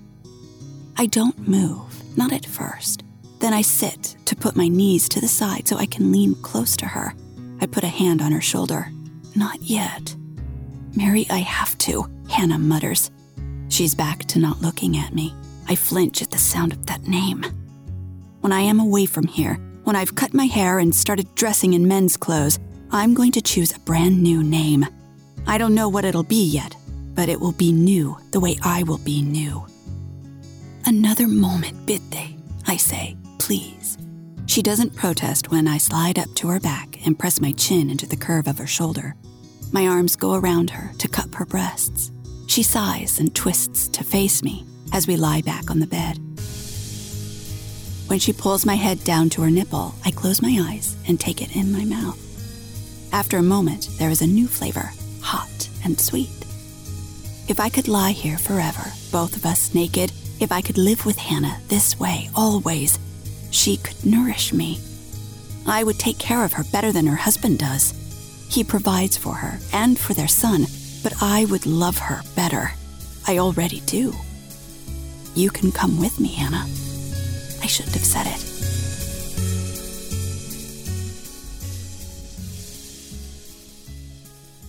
I 0.97 1.05
don't 1.05 1.47
move, 1.47 2.17
not 2.17 2.34
at 2.34 2.45
first. 2.45 3.03
Then 3.39 3.53
I 3.53 3.62
sit 3.62 4.15
to 4.25 4.36
put 4.36 4.55
my 4.55 4.67
knees 4.67 5.08
to 5.10 5.21
the 5.21 5.27
side 5.27 5.67
so 5.67 5.77
I 5.77 5.86
can 5.86 6.12
lean 6.12 6.36
close 6.36 6.75
to 6.77 6.86
her. 6.86 7.13
I 7.62 7.67
put 7.67 7.84
a 7.84 7.88
hand 7.88 8.21
on 8.21 8.31
her 8.31 8.41
shoulder. 8.41 8.91
Not 9.36 9.62
yet. 9.62 10.15
Mary, 10.95 11.27
I 11.29 11.39
have 11.39 11.77
to, 11.79 12.10
Hannah 12.29 12.58
mutters. 12.58 13.12
She's 13.75 13.93
back 13.93 14.23
to 14.27 14.39
not 14.39 14.61
looking 14.61 14.95
at 14.95 15.13
me. 15.13 15.35
I 15.67 15.75
flinch 15.75 16.21
at 16.21 16.31
the 16.31 16.38
sound 16.38 16.71
of 16.71 16.85
that 16.85 17.09
name. 17.09 17.43
When 18.39 18.53
I 18.53 18.61
am 18.61 18.79
away 18.79 19.05
from 19.05 19.27
here, 19.27 19.55
when 19.83 19.97
I've 19.97 20.15
cut 20.15 20.33
my 20.33 20.45
hair 20.45 20.79
and 20.79 20.95
started 20.95 21.35
dressing 21.35 21.73
in 21.73 21.85
men's 21.85 22.15
clothes, 22.15 22.57
I'm 22.91 23.13
going 23.13 23.33
to 23.33 23.41
choose 23.41 23.75
a 23.75 23.79
brand 23.79 24.23
new 24.23 24.41
name. 24.43 24.85
I 25.45 25.57
don't 25.57 25.75
know 25.75 25.89
what 25.89 26.05
it'll 26.05 26.23
be 26.23 26.41
yet, 26.41 26.73
but 27.15 27.27
it 27.27 27.38
will 27.38 27.51
be 27.51 27.73
new 27.73 28.17
the 28.31 28.39
way 28.39 28.55
I 28.63 28.83
will 28.83 28.99
be 28.99 29.21
new. 29.21 29.65
Another 30.85 31.27
moment, 31.27 31.85
Bitte, 31.85 32.33
I 32.67 32.77
say, 32.77 33.17
please. 33.39 33.97
She 34.45 34.61
doesn't 34.61 34.95
protest 34.95 35.51
when 35.51 35.67
I 35.67 35.79
slide 35.79 36.17
up 36.17 36.33
to 36.35 36.47
her 36.47 36.61
back 36.61 37.05
and 37.05 37.19
press 37.19 37.41
my 37.41 37.51
chin 37.51 37.89
into 37.89 38.07
the 38.07 38.15
curve 38.15 38.47
of 38.47 38.57
her 38.57 38.67
shoulder. 38.67 39.17
My 39.73 39.85
arms 39.85 40.15
go 40.15 40.35
around 40.35 40.69
her 40.69 40.93
to 40.97 41.09
cup 41.09 41.35
her 41.35 41.45
breasts. 41.45 42.13
She 42.47 42.63
sighs 42.63 43.19
and 43.19 43.34
twists 43.36 43.88
to 43.89 44.03
face 44.03 44.43
me 44.43 44.65
as 44.93 45.08
we 45.08 45.17
lie 45.17 45.41
back 45.41 45.69
on 45.69 45.79
the 45.79 45.88
bed. 45.88 46.19
When 48.08 48.19
she 48.19 48.34
pulls 48.34 48.65
my 48.65 48.75
head 48.75 49.03
down 49.03 49.29
to 49.31 49.41
her 49.41 49.49
nipple, 49.49 49.95
I 50.05 50.12
close 50.12 50.41
my 50.41 50.58
eyes 50.69 50.95
and 51.08 51.19
take 51.19 51.41
it 51.41 51.55
in 51.55 51.71
my 51.71 51.86
mouth. 51.86 52.19
After 53.12 53.38
a 53.38 53.43
moment, 53.43 53.89
there 53.97 54.10
is 54.12 54.21
a 54.21 54.27
new 54.27 54.47
flavor, 54.47 54.91
hot 55.21 55.69
and 55.84 55.99
sweet. 55.99 56.29
If 57.47 57.60
I 57.60 57.69
could 57.69 57.88
lie 57.88 58.12
here 58.12 58.38
forever, 58.38 58.91
both 59.12 59.36
of 59.36 59.45
us 59.45 59.73
naked, 59.73 60.12
if 60.39 60.51
I 60.51 60.62
could 60.62 60.77
live 60.77 61.05
with 61.05 61.17
Hannah 61.17 61.60
this 61.67 61.99
way, 61.99 62.29
always, 62.36 62.99
she 63.51 63.77
could 63.77 64.05
nourish 64.05 64.53
me. 64.53 64.79
I 65.65 65.84
would 65.84 65.97
take 65.97 66.19
care 66.19 66.43
of 66.43 66.53
her 66.53 66.63
better 66.71 66.91
than 66.91 67.08
her 67.08 67.15
husband 67.15 67.60
does. 67.60 67.93
He 68.49 68.63
provides 68.63 69.17
for 69.17 69.34
her 69.34 69.60
and 69.73 69.97
for 69.97 70.13
their 70.13 70.27
son, 70.27 70.64
I 71.21 71.45
would 71.45 71.65
love 71.65 71.97
her 71.97 72.21
better. 72.36 72.71
I 73.28 73.38
already 73.39 73.82
do. 73.82 74.13
You 75.36 75.49
can 75.49 75.71
come 75.71 75.99
with 75.99 76.19
me, 76.19 76.30
Hannah. 76.30 76.65
I 77.62 77.67
shouldn't 77.67 77.95
have 77.95 78.06
said 78.06 78.28
it. 78.28 78.41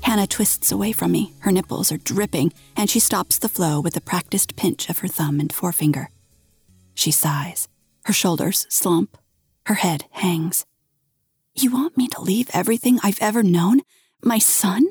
Hannah 0.02 0.26
twists 0.26 0.72
away 0.72 0.92
from 0.92 1.12
me. 1.12 1.32
Her 1.40 1.52
nipples 1.52 1.90
are 1.92 1.98
dripping, 1.98 2.52
and 2.76 2.88
she 2.88 3.00
stops 3.00 3.38
the 3.38 3.48
flow 3.48 3.80
with 3.80 3.96
a 3.96 4.00
practiced 4.00 4.56
pinch 4.56 4.88
of 4.88 4.98
her 4.98 5.08
thumb 5.08 5.40
and 5.40 5.52
forefinger. 5.52 6.10
She 6.94 7.10
sighs. 7.10 7.68
Her 8.04 8.12
shoulders 8.12 8.66
slump. 8.70 9.18
Her 9.66 9.74
head 9.74 10.04
hangs. 10.12 10.64
You 11.54 11.72
want 11.72 11.96
me 11.96 12.06
to 12.08 12.20
leave 12.20 12.48
everything 12.52 12.98
I've 13.02 13.20
ever 13.20 13.42
known? 13.42 13.80
My 14.22 14.38
son? 14.38 14.86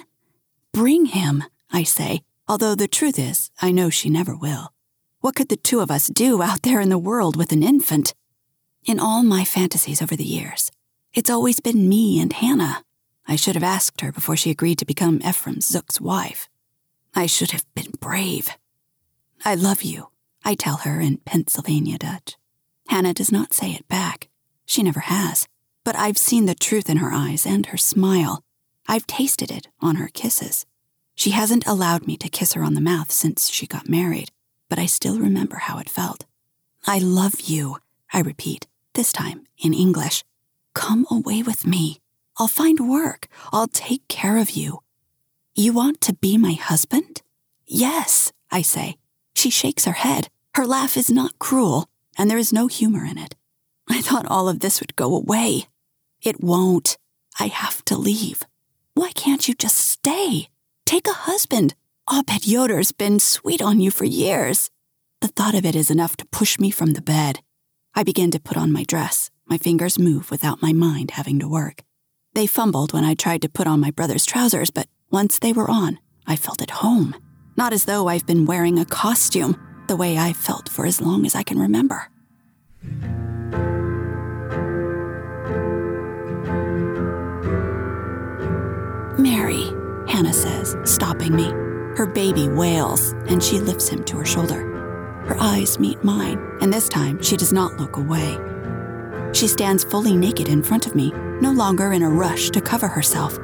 Bring 0.76 1.06
him, 1.06 1.42
I 1.72 1.84
say, 1.84 2.24
although 2.50 2.76
the 2.76 2.90
truth 2.90 3.18
is, 3.18 3.50
I 3.62 3.72
know 3.72 3.90
she 3.90 4.10
never 4.10 4.36
will. 4.36 4.74
What 5.22 5.34
could 5.34 5.48
the 5.48 5.56
two 5.56 5.80
of 5.80 5.90
us 5.90 6.08
do 6.08 6.42
out 6.42 6.64
there 6.64 6.82
in 6.82 6.90
the 6.90 6.98
world 6.98 7.38
with 7.38 7.54
an 7.54 7.64
infant? 7.64 8.14
In 8.84 9.00
all 9.00 9.24
my 9.24 9.46
fantasies 9.46 10.02
over 10.02 10.18
the 10.18 10.26
years, 10.26 10.74
it's 11.14 11.30
always 11.30 11.62
been 11.62 11.88
me 11.88 12.20
and 12.20 12.34
Hannah. 12.34 12.84
I 13.26 13.38
should 13.38 13.56
have 13.56 13.64
asked 13.64 14.02
her 14.02 14.12
before 14.12 14.36
she 14.36 14.52
agreed 14.52 14.78
to 14.80 14.86
become 14.86 15.22
Ephraim 15.26 15.62
Zook's 15.62 16.02
wife. 16.02 16.50
I 17.16 17.26
should 17.26 17.52
have 17.52 17.64
been 17.74 17.94
brave. 18.02 18.50
I 19.46 19.56
love 19.56 19.82
you, 19.82 20.10
I 20.44 20.56
tell 20.56 20.80
her 20.80 21.00
in 21.00 21.20
Pennsylvania 21.20 21.98
Dutch. 21.98 22.36
Hannah 22.90 23.14
does 23.14 23.32
not 23.32 23.54
say 23.54 23.72
it 23.72 23.88
back. 23.88 24.28
She 24.66 24.84
never 24.84 25.00
has. 25.00 25.48
But 25.86 25.96
I've 25.96 26.18
seen 26.18 26.48
the 26.48 26.54
truth 26.54 26.90
in 26.90 26.98
her 26.98 27.14
eyes 27.14 27.46
and 27.46 27.68
her 27.68 27.78
smile. 27.78 28.44
I've 28.88 29.08
tasted 29.08 29.52
it 29.52 29.68
on 29.82 29.96
her 29.96 30.10
kisses. 30.10 30.66
She 31.16 31.32
hasn't 31.32 31.66
allowed 31.66 32.08
me 32.08 32.18
to 32.18 32.30
kiss 32.30 32.54
her 32.54 32.64
on 32.64 32.74
the 32.74 32.82
mouth 32.82 33.12
since 33.12 33.50
she 33.50 33.68
got 33.68 33.90
married, 33.90 34.32
but 34.70 34.80
I 34.80 34.86
still 34.86 35.20
remember 35.20 35.58
how 35.58 35.78
it 35.80 35.90
felt. 35.90 36.26
I 36.86 37.00
love 37.00 37.42
you, 37.42 37.78
I 38.14 38.20
repeat, 38.20 38.68
this 38.94 39.12
time 39.12 39.48
in 39.58 39.74
English. 39.74 40.24
Come 40.74 41.06
away 41.10 41.42
with 41.42 41.66
me. 41.66 42.00
I'll 42.38 42.48
find 42.48 42.90
work. 42.90 43.28
I'll 43.52 43.68
take 43.68 44.08
care 44.08 44.38
of 44.38 44.52
you. 44.52 44.82
You 45.56 45.72
want 45.72 46.02
to 46.02 46.14
be 46.14 46.38
my 46.38 46.54
husband? 46.54 47.22
Yes, 47.66 48.34
I 48.52 48.62
say. 48.62 48.98
She 49.34 49.50
shakes 49.50 49.86
her 49.86 49.94
head. 49.94 50.28
Her 50.54 50.66
laugh 50.66 50.98
is 50.98 51.10
not 51.10 51.40
cruel, 51.40 51.88
and 52.18 52.30
there 52.30 52.38
is 52.38 52.54
no 52.54 52.68
humor 52.68 53.06
in 53.06 53.18
it. 53.18 53.36
I 53.90 54.02
thought 54.02 54.26
all 54.26 54.50
of 54.50 54.60
this 54.60 54.80
would 54.80 54.96
go 54.96 55.16
away. 55.16 55.68
It 56.22 56.44
won't. 56.44 56.98
I 57.40 57.48
have 57.48 57.84
to 57.86 57.98
leave. 57.98 58.44
Why 58.96 59.12
can't 59.12 59.46
you 59.46 59.54
just 59.54 59.78
stay? 59.78 60.48
Take 60.86 61.06
a 61.06 61.12
husband. 61.12 61.76
Abed 62.10 62.48
Yoder's 62.48 62.94
been 62.94 63.20
sweet 63.20 63.62
on 63.62 63.82
you 63.82 63.92
for 63.92 64.06
years. 64.06 64.72
The 65.20 65.28
thought 65.28 65.54
of 65.54 65.66
it 65.66 65.76
is 65.76 65.92
enough 65.92 66.16
to 66.18 66.28
push 66.28 66.58
me 66.60 66.72
from 66.72 66.94
the 66.94 67.02
bed. 67.02 67.42
I 67.94 68.04
begin 68.04 68.32
to 68.32 68.40
put 68.40 68.56
on 68.56 68.72
my 68.72 68.86
dress. 68.86 69.30
My 69.48 69.58
fingers 69.58 70.00
move 70.00 70.32
without 70.32 70.62
my 70.62 70.72
mind 70.72 71.12
having 71.12 71.40
to 71.40 71.48
work. 71.48 71.84
They 72.36 72.48
fumbled 72.48 72.94
when 72.94 73.04
I 73.04 73.16
tried 73.16 73.42
to 73.42 73.50
put 73.50 73.68
on 73.68 73.82
my 73.82 73.92
brother's 73.92 74.26
trousers, 74.26 74.72
but 74.72 74.88
once 75.12 75.40
they 75.40 75.52
were 75.52 75.70
on, 75.70 76.00
I 76.26 76.38
felt 76.38 76.62
at 76.62 76.80
home. 76.80 77.18
Not 77.58 77.74
as 77.74 77.84
though 77.84 78.08
I've 78.08 78.26
been 78.26 78.46
wearing 78.46 78.80
a 78.80 78.86
costume, 78.86 79.60
the 79.88 79.98
way 79.98 80.18
I've 80.18 80.38
felt 80.38 80.70
for 80.70 80.86
as 80.86 81.02
long 81.02 81.26
as 81.26 81.36
I 81.36 81.44
can 81.44 81.60
remember. 81.60 82.10
Mary, 89.18 89.72
Hannah 90.08 90.34
says, 90.34 90.76
stopping 90.84 91.36
me. 91.36 91.50
Her 91.96 92.06
baby 92.06 92.50
wails, 92.50 93.14
and 93.28 93.42
she 93.42 93.60
lifts 93.60 93.88
him 93.88 94.04
to 94.06 94.18
her 94.18 94.26
shoulder. 94.26 94.62
Her 95.26 95.38
eyes 95.40 95.80
meet 95.80 96.04
mine, 96.04 96.38
and 96.62 96.74
this 96.74 96.90
time 96.90 97.22
she 97.22 97.38
does 97.38 97.54
not 97.54 97.80
look 97.80 97.96
away. 97.96 98.38
She 99.34 99.48
stands 99.48 99.84
fully 99.86 100.16
naked 100.18 100.50
in 100.50 100.62
front 100.62 100.86
of 100.86 100.96
me, 100.96 101.12
no 101.42 101.52
longer 101.52 101.94
in 101.94 102.04
a 102.04 102.10
rush 102.10 102.50
to 102.52 102.62
cover 102.62 102.88
herself. 102.88 103.40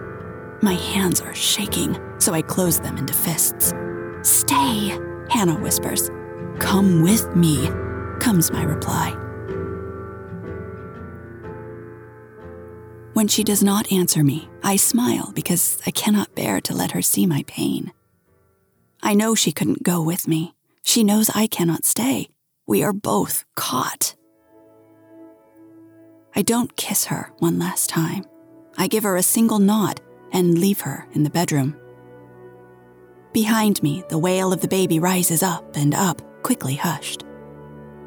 My 0.62 0.74
hands 0.74 1.22
are 1.22 1.34
shaking, 1.34 1.98
so 2.20 2.34
I 2.34 2.42
close 2.42 2.80
them 2.80 2.98
into 2.98 3.14
fists. 3.14 3.74
Stay, 4.24 5.00
Hannah 5.30 5.60
whispers. 5.60 6.12
Come 6.60 7.02
with 7.02 7.34
me, 7.36 7.68
comes 8.20 8.52
my 8.52 8.64
reply. 8.64 9.16
When 13.14 13.28
she 13.28 13.44
does 13.44 13.62
not 13.62 13.92
answer 13.92 14.24
me, 14.24 14.48
I 14.64 14.78
smile 14.78 15.34
because 15.36 15.82
I 15.86 15.92
cannot 15.92 16.34
bear 16.34 16.62
to 16.62 16.74
let 16.74 16.92
her 16.92 17.02
see 17.02 17.26
my 17.26 17.44
pain. 17.46 17.92
I 19.04 19.16
know 19.16 19.36
she 19.36 19.52
couldn't 19.52 19.84
go 19.84 20.02
with 20.02 20.30
me. 20.30 20.56
She 20.84 21.04
knows 21.04 21.30
I 21.36 21.48
cannot 21.48 21.84
stay. 21.84 22.30
We 22.66 22.84
are 22.84 22.94
both 22.94 23.44
caught. 23.56 24.16
I 26.34 26.42
don't 26.42 26.78
kiss 26.78 27.06
her 27.06 27.34
one 27.40 27.60
last 27.60 27.90
time. 27.90 28.24
I 28.78 28.88
give 28.88 29.04
her 29.04 29.18
a 29.18 29.24
single 29.24 29.60
nod 29.60 30.00
and 30.32 30.58
leave 30.58 30.80
her 30.82 31.06
in 31.12 31.24
the 31.24 31.30
bedroom. 31.30 31.76
Behind 33.34 33.84
me, 33.84 34.06
the 34.08 34.18
wail 34.18 34.54
of 34.54 34.62
the 34.62 34.70
baby 34.70 35.00
rises 35.00 35.44
up 35.44 35.76
and 35.76 35.94
up, 35.94 36.22
quickly 36.44 36.76
hushed. 36.76 37.26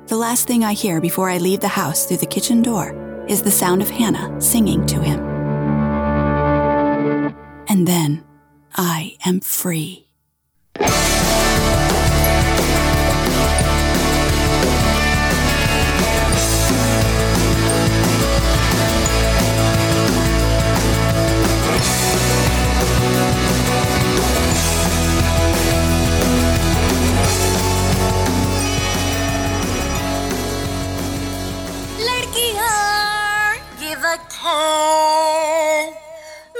The 0.07 0.17
last 0.17 0.47
thing 0.47 0.65
I 0.65 0.73
hear 0.73 1.01
before 1.01 1.29
I 1.29 1.37
leave 1.37 1.61
the 1.61 1.69
house 1.69 2.07
through 2.07 2.19
the 2.19 2.27
kitchen 2.27 2.63
door 2.63 3.14
is 3.29 3.43
the 3.43 3.51
sound 3.51 3.83
of 3.83 3.91
Hannah 3.91 4.41
singing 4.41 4.87
to 4.87 5.01
him. 5.01 5.21
And 7.69 7.87
then 7.87 8.25
I 8.77 9.17
am 9.25 9.41
free. 9.41 10.07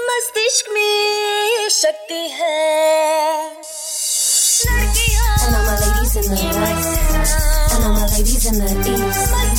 मस्तिष्क 0.09 0.71
में 0.75 1.69
शक्ति 1.71 2.23
है 2.39 3.53
And 5.45 5.55
all 5.55 5.65
my 5.67 5.77
ladies 5.81 6.17
in 6.17 6.23
the 6.23 6.39
west 6.61 6.93
And 7.75 7.85
all 7.85 7.93
my 7.93 8.07
ladies 8.17 8.45
in 8.47 8.57
the 8.59 8.71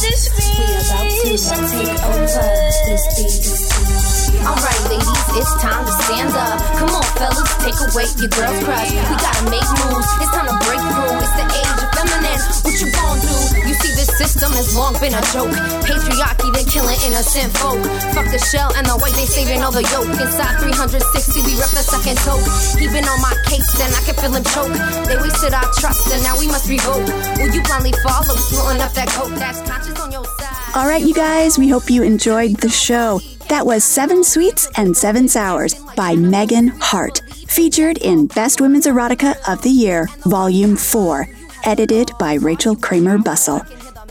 east 0.09 0.25
We 0.37 0.49
about 0.81 1.09
to 1.21 1.37
take 1.69 2.01
over 2.13 2.47
this 2.87 3.03
beat 3.15 4.14
Alright 4.43 4.81
ladies, 4.91 5.23
it's 5.39 5.53
time 5.63 5.85
to 5.85 5.93
stand 6.03 6.35
up. 6.35 6.59
Come 6.75 6.91
on 6.91 7.05
fellas, 7.15 7.47
take 7.63 7.79
away 7.79 8.09
your 8.19 8.31
girl's 8.35 8.59
crush 8.65 8.91
We 8.91 9.15
gotta 9.15 9.43
make 9.47 9.69
moves, 9.85 10.09
it's 10.19 10.31
time 10.35 10.51
to 10.51 10.57
break 10.67 10.81
through. 10.83 11.15
It's 11.23 11.35
the 11.39 11.45
age 11.47 11.79
of 11.79 11.89
feminine, 11.95 12.41
what 12.65 12.75
you 12.75 12.87
gon' 12.91 13.19
do? 13.23 13.35
You 13.69 13.73
see 13.79 13.93
this 13.95 14.11
system 14.17 14.51
has 14.53 14.75
long 14.75 14.93
been 14.99 15.15
a 15.15 15.23
joke. 15.31 15.53
Patriarchy 15.85 16.49
been 16.51 16.67
killing 16.67 16.99
innocent 17.07 17.55
folk. 17.55 17.79
Fuck 18.11 18.27
the 18.33 18.41
shell 18.41 18.73
and 18.75 18.85
the 18.85 18.97
white, 18.99 19.15
they 19.15 19.29
saving 19.29 19.63
all 19.63 19.71
the 19.71 19.85
yolk 19.93 20.09
Inside 20.11 20.59
360, 20.59 21.45
we 21.45 21.53
rep 21.55 21.71
the 21.71 21.85
second 21.85 22.17
toke. 22.25 22.43
He 22.75 22.91
been 22.91 23.07
on 23.07 23.19
my 23.21 23.33
case 23.47 23.69
and 23.79 23.93
I 23.93 24.01
can 24.03 24.15
feel 24.19 24.33
him 24.33 24.43
choke. 24.43 24.75
They 25.07 25.17
wasted 25.17 25.53
our 25.53 25.69
trust 25.79 26.11
and 26.11 26.21
now 26.23 26.35
we 26.37 26.47
must 26.47 26.67
revoke. 26.67 27.07
Will 27.39 27.51
you 27.53 27.63
blindly 27.63 27.93
follow, 28.03 28.35
up 28.35 28.93
that 28.93 29.09
coke? 29.13 29.33
That's 29.39 29.61
conscious 29.61 29.99
on 29.99 30.11
your 30.11 30.25
side. 30.25 30.75
All 30.75 30.87
right, 30.87 31.03
you 31.03 31.13
guys, 31.13 31.57
we 31.57 31.69
hope 31.69 31.89
you 31.89 32.03
enjoyed 32.03 32.57
the 32.57 32.69
show. 32.69 33.21
That 33.49 33.63
was 33.65 33.83
Seven 33.83 34.23
Sweets 34.23 34.67
and 34.75 34.95
Seven 34.97 35.27
Sours 35.27 35.75
by 35.95 36.15
Megan 36.15 36.69
Hart, 36.79 37.21
featured 37.47 37.99
in 37.99 38.25
Best 38.27 38.59
Women's 38.59 38.87
Erotica 38.87 39.35
of 39.47 39.61
the 39.61 39.69
Year, 39.69 40.07
Volume 40.25 40.75
4, 40.75 41.27
edited 41.63 42.11
by 42.19 42.35
Rachel 42.35 42.75
Kramer 42.75 43.17
Bussel. 43.17 43.61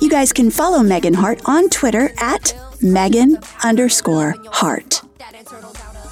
You 0.01 0.09
guys 0.09 0.33
can 0.33 0.51
follow 0.51 0.83
Megan 0.83 1.15
Hart 1.15 1.41
on 1.47 1.69
Twitter 1.69 2.11
at 2.19 2.55
Megan 2.81 3.39
underscore 3.65 4.37
Hart. 4.51 5.03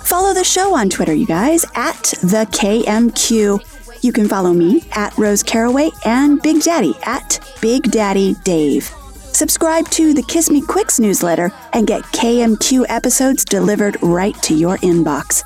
Follow 0.05 0.35
the 0.35 0.45
show 0.45 0.75
on 0.75 0.91
Twitter, 0.91 1.15
you 1.15 1.27
guys, 1.27 1.65
at 1.75 2.03
the 2.23 2.47
KMQ. 2.51 4.03
You 4.03 4.13
can 4.13 4.29
follow 4.29 4.53
me 4.53 4.83
at 4.93 5.17
Rose 5.17 5.43
Caraway 5.45 5.91
and 6.05 6.43
Big 6.43 6.63
Daddy 6.63 6.95
at 7.05 7.39
Big 7.61 7.85
Daddy 7.85 8.35
Dave. 8.45 8.93
Subscribe 9.33 9.89
to 9.89 10.13
the 10.13 10.23
Kiss 10.23 10.51
Me 10.51 10.61
Quicks 10.61 11.01
newsletter 11.01 11.51
and 11.73 11.87
get 11.87 12.03
KMQ 12.05 12.85
episodes 12.91 13.47
delivered 13.47 13.97
right 14.03 14.35
to 14.43 14.55
your 14.55 14.77
inbox. 14.79 15.43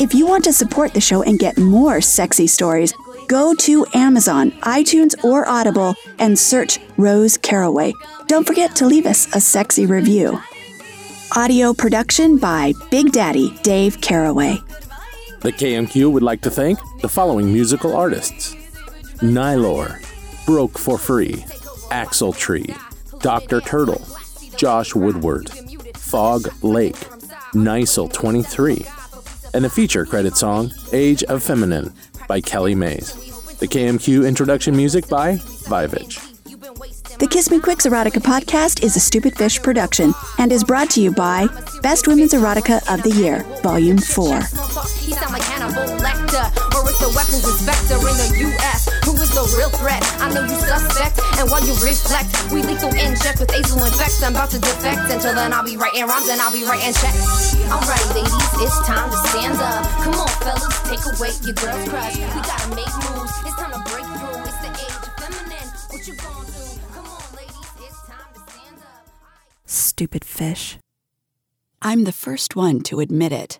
If 0.00 0.14
you 0.14 0.26
want 0.26 0.44
to 0.44 0.52
support 0.54 0.94
the 0.94 1.00
show 1.00 1.22
and 1.22 1.38
get 1.38 1.58
more 1.58 2.00
sexy 2.00 2.46
stories, 2.46 2.94
go 3.28 3.54
to 3.56 3.86
Amazon, 3.92 4.52
iTunes, 4.62 5.22
or 5.22 5.46
Audible 5.46 5.94
and 6.18 6.38
search 6.38 6.78
Rose 6.96 7.36
Caraway. 7.36 7.92
Don't 8.28 8.46
forget 8.46 8.74
to 8.76 8.86
leave 8.86 9.04
us 9.04 9.28
a 9.36 9.40
sexy 9.42 9.84
review. 9.84 10.40
Audio 11.36 11.74
production 11.74 12.38
by 12.38 12.72
Big 12.90 13.12
Daddy 13.12 13.56
Dave 13.62 14.00
Caraway. 14.00 14.56
The 15.40 15.52
KMQ 15.52 16.10
would 16.12 16.22
like 16.22 16.40
to 16.40 16.50
thank 16.50 16.78
the 17.02 17.10
following 17.10 17.52
musical 17.52 17.94
artists 17.94 18.54
Nihilore, 19.20 20.02
Broke 20.46 20.78
for 20.78 20.96
Free, 20.96 21.44
Axletree, 21.90 22.76
Dr. 23.20 23.60
Turtle, 23.60 24.06
Josh 24.56 24.94
Woodward, 24.94 25.50
Fog 25.96 26.48
Lake, 26.62 26.96
Nisei 27.54 28.12
23, 28.12 28.86
and 29.54 29.64
the 29.64 29.70
feature 29.70 30.04
credit 30.04 30.36
song 30.36 30.70
Age 30.92 31.22
of 31.24 31.42
Feminine 31.42 31.92
by 32.28 32.40
Kelly 32.40 32.74
Maize. 32.74 33.14
The 33.58 33.66
KMQ 33.68 34.26
introduction 34.26 34.76
music 34.76 35.08
by 35.08 35.36
Vyvch. 35.36 36.26
The 37.18 37.26
Kiss 37.26 37.50
Me 37.50 37.60
Quicks 37.60 37.86
Erotica 37.86 38.22
podcast 38.22 38.82
is 38.82 38.96
a 38.96 39.00
Stupid 39.00 39.36
Fish 39.36 39.60
production 39.60 40.14
and 40.38 40.50
is 40.50 40.64
brought 40.64 40.88
to 40.90 41.02
you 41.02 41.12
by 41.12 41.48
Best 41.82 42.08
Women's 42.08 42.32
Erotica 42.32 42.78
of 42.92 43.02
the 43.02 43.10
Year, 43.10 43.42
Volume 43.62 43.98
4. 43.98 44.40
He 47.00 47.06
sound 47.06 47.16
like 47.16 47.26
Hannibal 47.26 47.40
Lecter, 47.40 47.40
or 47.40 47.40
it's 47.40 47.40
the 47.40 47.40
weapons 47.40 47.44
inspector 47.48 47.96
in 47.96 48.16
the 48.16 48.28
U.S. 48.52 48.88
Who 49.04 49.12
is 49.22 49.30
the 49.32 49.44
real 49.56 49.70
threat? 49.70 50.02
I 50.20 50.28
know 50.32 50.44
you 50.44 50.58
suspect, 50.60 51.20
and 51.40 51.50
while 51.50 51.64
you 51.64 51.74
reflect, 51.80 52.28
we 52.52 52.62
lethal 52.62 52.92
inject 52.92 53.40
with 53.40 53.52
azul 53.54 53.84
infect. 53.84 54.22
I'm 54.22 54.32
about 54.32 54.50
to 54.50 54.58
defect. 54.58 55.10
Until 55.10 55.34
then, 55.34 55.52
I'll 55.52 55.64
be 55.64 55.76
writing 55.76 56.04
rhymes 56.04 56.28
and 56.28 56.40
I'll 56.40 56.52
be 56.52 56.64
writing 56.64 56.92
checks. 56.92 57.56
Alright, 57.72 58.06
ladies, 58.12 58.36
it's 58.60 58.78
time 58.84 59.10
to 59.10 59.16
stand 59.32 59.56
up. 59.56 59.84
Come 60.04 60.14
on, 60.14 60.28
fellas, 60.44 60.76
take 60.84 61.04
away 61.08 61.32
your 61.40 61.56
girl's 61.56 61.88
crush. 61.88 62.16
We 62.20 62.40
gotta 62.44 62.68
make 62.76 62.94
moves. 63.08 63.34
It's 63.48 63.56
time 63.56 63.72
to 63.72 63.82
break 63.88 64.04
through. 64.04 64.44
It's 64.44 64.60
the 64.60 64.70
age 64.76 64.96
of 65.00 65.12
feminine. 65.16 65.68
What 65.88 66.00
you 66.04 66.14
gonna 66.20 66.44
do? 66.52 66.64
Come 66.92 67.06
on, 67.08 67.24
ladies, 67.32 67.70
it's 67.80 68.00
time 68.04 68.30
to 68.34 68.40
stand 68.44 68.76
up. 68.84 69.08
Stupid 69.64 70.24
fish. 70.24 70.76
I'm 71.82 72.04
the 72.04 72.12
first 72.12 72.56
one 72.56 72.80
to 72.92 73.00
admit 73.00 73.32
it. 73.32 73.58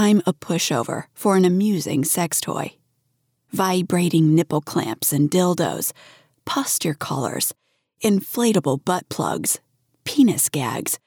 I'm 0.00 0.22
a 0.26 0.32
pushover 0.32 1.06
for 1.12 1.36
an 1.36 1.44
amusing 1.44 2.04
sex 2.04 2.40
toy. 2.40 2.76
Vibrating 3.50 4.32
nipple 4.32 4.60
clamps 4.60 5.12
and 5.12 5.28
dildos, 5.28 5.92
posture 6.44 6.94
collars, 6.94 7.52
inflatable 8.00 8.84
butt 8.84 9.08
plugs, 9.08 9.58
penis 10.04 10.48
gags, 10.50 11.00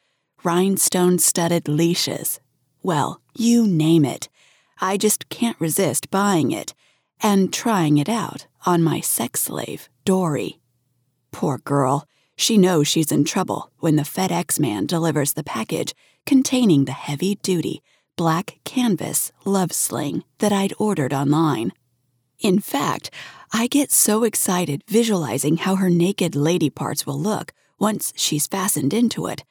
rhinestone 0.44 1.20
studded 1.20 1.70
leashes. 1.70 2.42
Well, 2.84 3.22
you 3.34 3.66
name 3.66 4.04
it. 4.04 4.28
I 4.82 4.98
just 4.98 5.30
can't 5.30 5.62
resist 5.62 6.12
buying 6.12 6.52
it 6.52 6.74
and 7.22 7.54
trying 7.54 7.98
it 7.98 8.10
out 8.10 8.46
on 8.66 8.84
my 8.84 9.00
sex 9.00 9.44
slave, 9.44 9.88
Dory. 10.04 10.60
Poor 11.32 11.60
girl. 11.60 12.10
She 12.36 12.58
knows 12.58 12.90
she's 12.90 13.14
in 13.14 13.24
trouble 13.24 13.72
when 13.80 13.96
the 13.96 14.04
FedEx 14.04 14.60
man 14.60 14.86
delivers 14.86 15.32
the 15.32 15.46
package 15.46 15.94
containing 16.26 16.84
the 16.84 16.92
heavy 16.92 17.36
duty 17.36 17.82
black 18.22 18.60
canvas 18.64 19.32
love 19.46 19.72
sling 19.72 20.24
that 20.38 20.54
I'd 20.54 20.76
ordered 20.78 21.12
online. 21.12 21.72
In 22.38 22.60
fact, 22.60 23.10
I 23.52 23.66
get 23.66 23.92
so 23.92 24.26
excited 24.26 24.84
visualizing 24.88 25.58
how 25.58 25.78
her 25.78 25.90
naked 25.90 26.36
lady 26.36 26.70
parts 26.70 27.04
will 27.04 27.20
look 27.20 27.52
once 27.80 28.14
she's 28.16 28.46
fastened 28.46 28.94
into 28.94 29.26
it. 29.26 29.44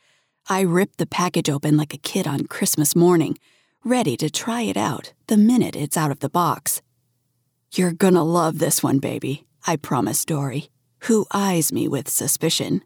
I 0.48 0.61
rip 0.61 0.98
the 0.98 1.06
package 1.20 1.50
open 1.50 1.76
like 1.76 1.92
a 1.94 2.04
kid 2.12 2.28
on 2.28 2.46
Christmas 2.46 2.94
morning, 2.94 3.38
ready 3.85 4.16
to 4.18 4.30
try 4.30 4.61
it 4.61 4.76
out 4.76 5.14
the 5.26 5.37
minute 5.37 5.74
it's 5.74 5.96
out 5.96 6.12
of 6.12 6.20
the 6.20 6.30
box. 6.30 6.80
You're 7.72 7.90
gonna 7.90 8.22
love 8.22 8.61
this 8.61 8.85
one, 8.85 9.00
baby, 9.00 9.48
I 9.66 9.74
promise 9.74 10.24
Dory, 10.24 10.68
who 11.06 11.26
eyes 11.35 11.72
me 11.72 11.88
with 11.88 12.09
suspicion. 12.09 12.85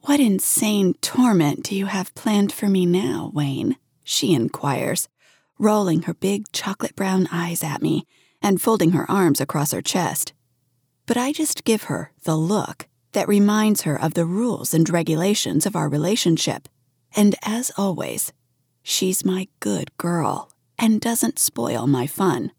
What 0.00 0.18
insane 0.18 0.94
torment 1.02 1.64
do 1.64 1.76
you 1.76 1.84
have 1.84 2.14
planned 2.14 2.54
for 2.54 2.70
me 2.70 2.86
now, 2.86 3.30
Wayne? 3.34 3.76
She 4.10 4.34
inquires, 4.34 5.08
rolling 5.58 6.02
her 6.02 6.14
big 6.14 6.50
chocolate 6.52 6.96
brown 6.96 7.28
eyes 7.30 7.62
at 7.62 7.80
me 7.80 8.06
and 8.42 8.60
folding 8.60 8.90
her 8.92 9.08
arms 9.10 9.40
across 9.40 9.72
her 9.72 9.82
chest. 9.82 10.32
but 11.06 11.16
I 11.16 11.32
just 11.32 11.64
give 11.64 11.84
her 11.84 12.12
the 12.22 12.36
look 12.36 12.86
that 13.12 13.26
reminds 13.26 13.82
her 13.82 14.00
of 14.00 14.14
the 14.14 14.24
rules 14.24 14.72
and 14.72 14.88
regulations 14.88 15.66
of 15.66 15.74
our 15.74 15.88
relationship. 15.88 16.68
And 17.16 17.34
as 17.42 17.72
always, 17.76 18.32
she's 18.84 19.24
my 19.24 19.48
good 19.58 19.90
girl 19.96 20.52
and 20.78 21.00
doesn't 21.00 21.40
spoil 21.40 21.88
my 21.88 22.06
fun. 22.06 22.52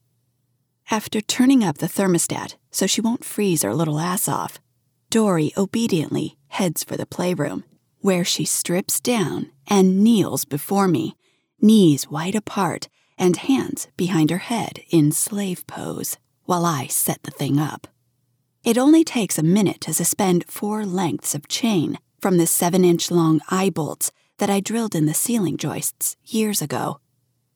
After 0.90 1.22
turning 1.22 1.64
up 1.64 1.78
the 1.78 1.88
thermostat 1.88 2.56
so 2.72 2.86
she 2.86 3.00
won't 3.00 3.24
freeze 3.24 3.62
her 3.62 3.74
little 3.74 4.02
ass 4.02 4.28
off, 4.28 4.60
Dory 5.10 5.54
obediently 5.56 6.38
heads 6.50 6.84
for 6.84 6.98
the 6.98 7.06
playroom, 7.06 7.64
where 8.00 8.26
she 8.26 8.44
strips 8.44 9.00
down 9.00 9.50
and 9.68 10.04
kneels 10.04 10.44
before 10.44 10.90
me, 10.90 11.16
knees 11.62 12.10
wide 12.10 12.36
apart 12.36 12.89
and 13.17 13.38
hands 13.38 13.88
behind 13.97 14.32
her 14.32 14.39
head 14.39 14.82
in 14.89 15.12
slave 15.12 15.65
pose, 15.67 16.17
while 16.45 16.65
I 16.65 16.88
set 16.88 17.24
the 17.24 17.32
thing 17.32 17.60
up. 17.60 17.88
It 18.63 18.78
only 18.78 19.04
takes 19.04 19.38
a 19.38 19.43
minute 19.43 19.82
to 19.82 19.93
suspend 19.93 20.45
four 20.47 20.86
lengths 20.86 21.34
of 21.34 21.47
chain 21.47 22.00
from 22.19 22.38
the 22.38 22.47
seven 22.47 22.84
inch 22.86 23.10
long 23.10 23.41
eye 23.50 23.69
bolts 23.69 24.12
that 24.38 24.50
I 24.50 24.60
drilled 24.60 24.95
in 24.95 25.06
the 25.06 25.13
ceiling 25.13 25.58
joists 25.58 26.15
years 26.26 26.62
ago. 26.62 27.00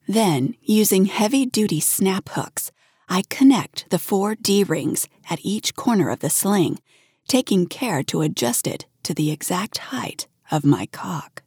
Then, 0.07 0.55
using 0.61 1.05
heavy 1.05 1.45
duty 1.45 1.79
snap 1.79 2.29
hooks, 2.29 2.71
I 3.09 3.23
connect 3.29 3.89
the 3.89 3.99
four 3.99 4.35
D 4.35 4.63
rings 4.63 5.07
at 5.29 5.39
each 5.43 5.75
corner 5.75 6.09
of 6.09 6.19
the 6.19 6.29
sling, 6.29 6.79
taking 7.27 7.65
care 7.67 8.03
to 8.03 8.21
adjust 8.21 8.67
it 8.67 8.85
to 9.03 9.13
the 9.13 9.31
exact 9.31 9.77
height 9.77 10.27
of 10.51 10.63
my 10.65 10.85
cock. 10.87 11.43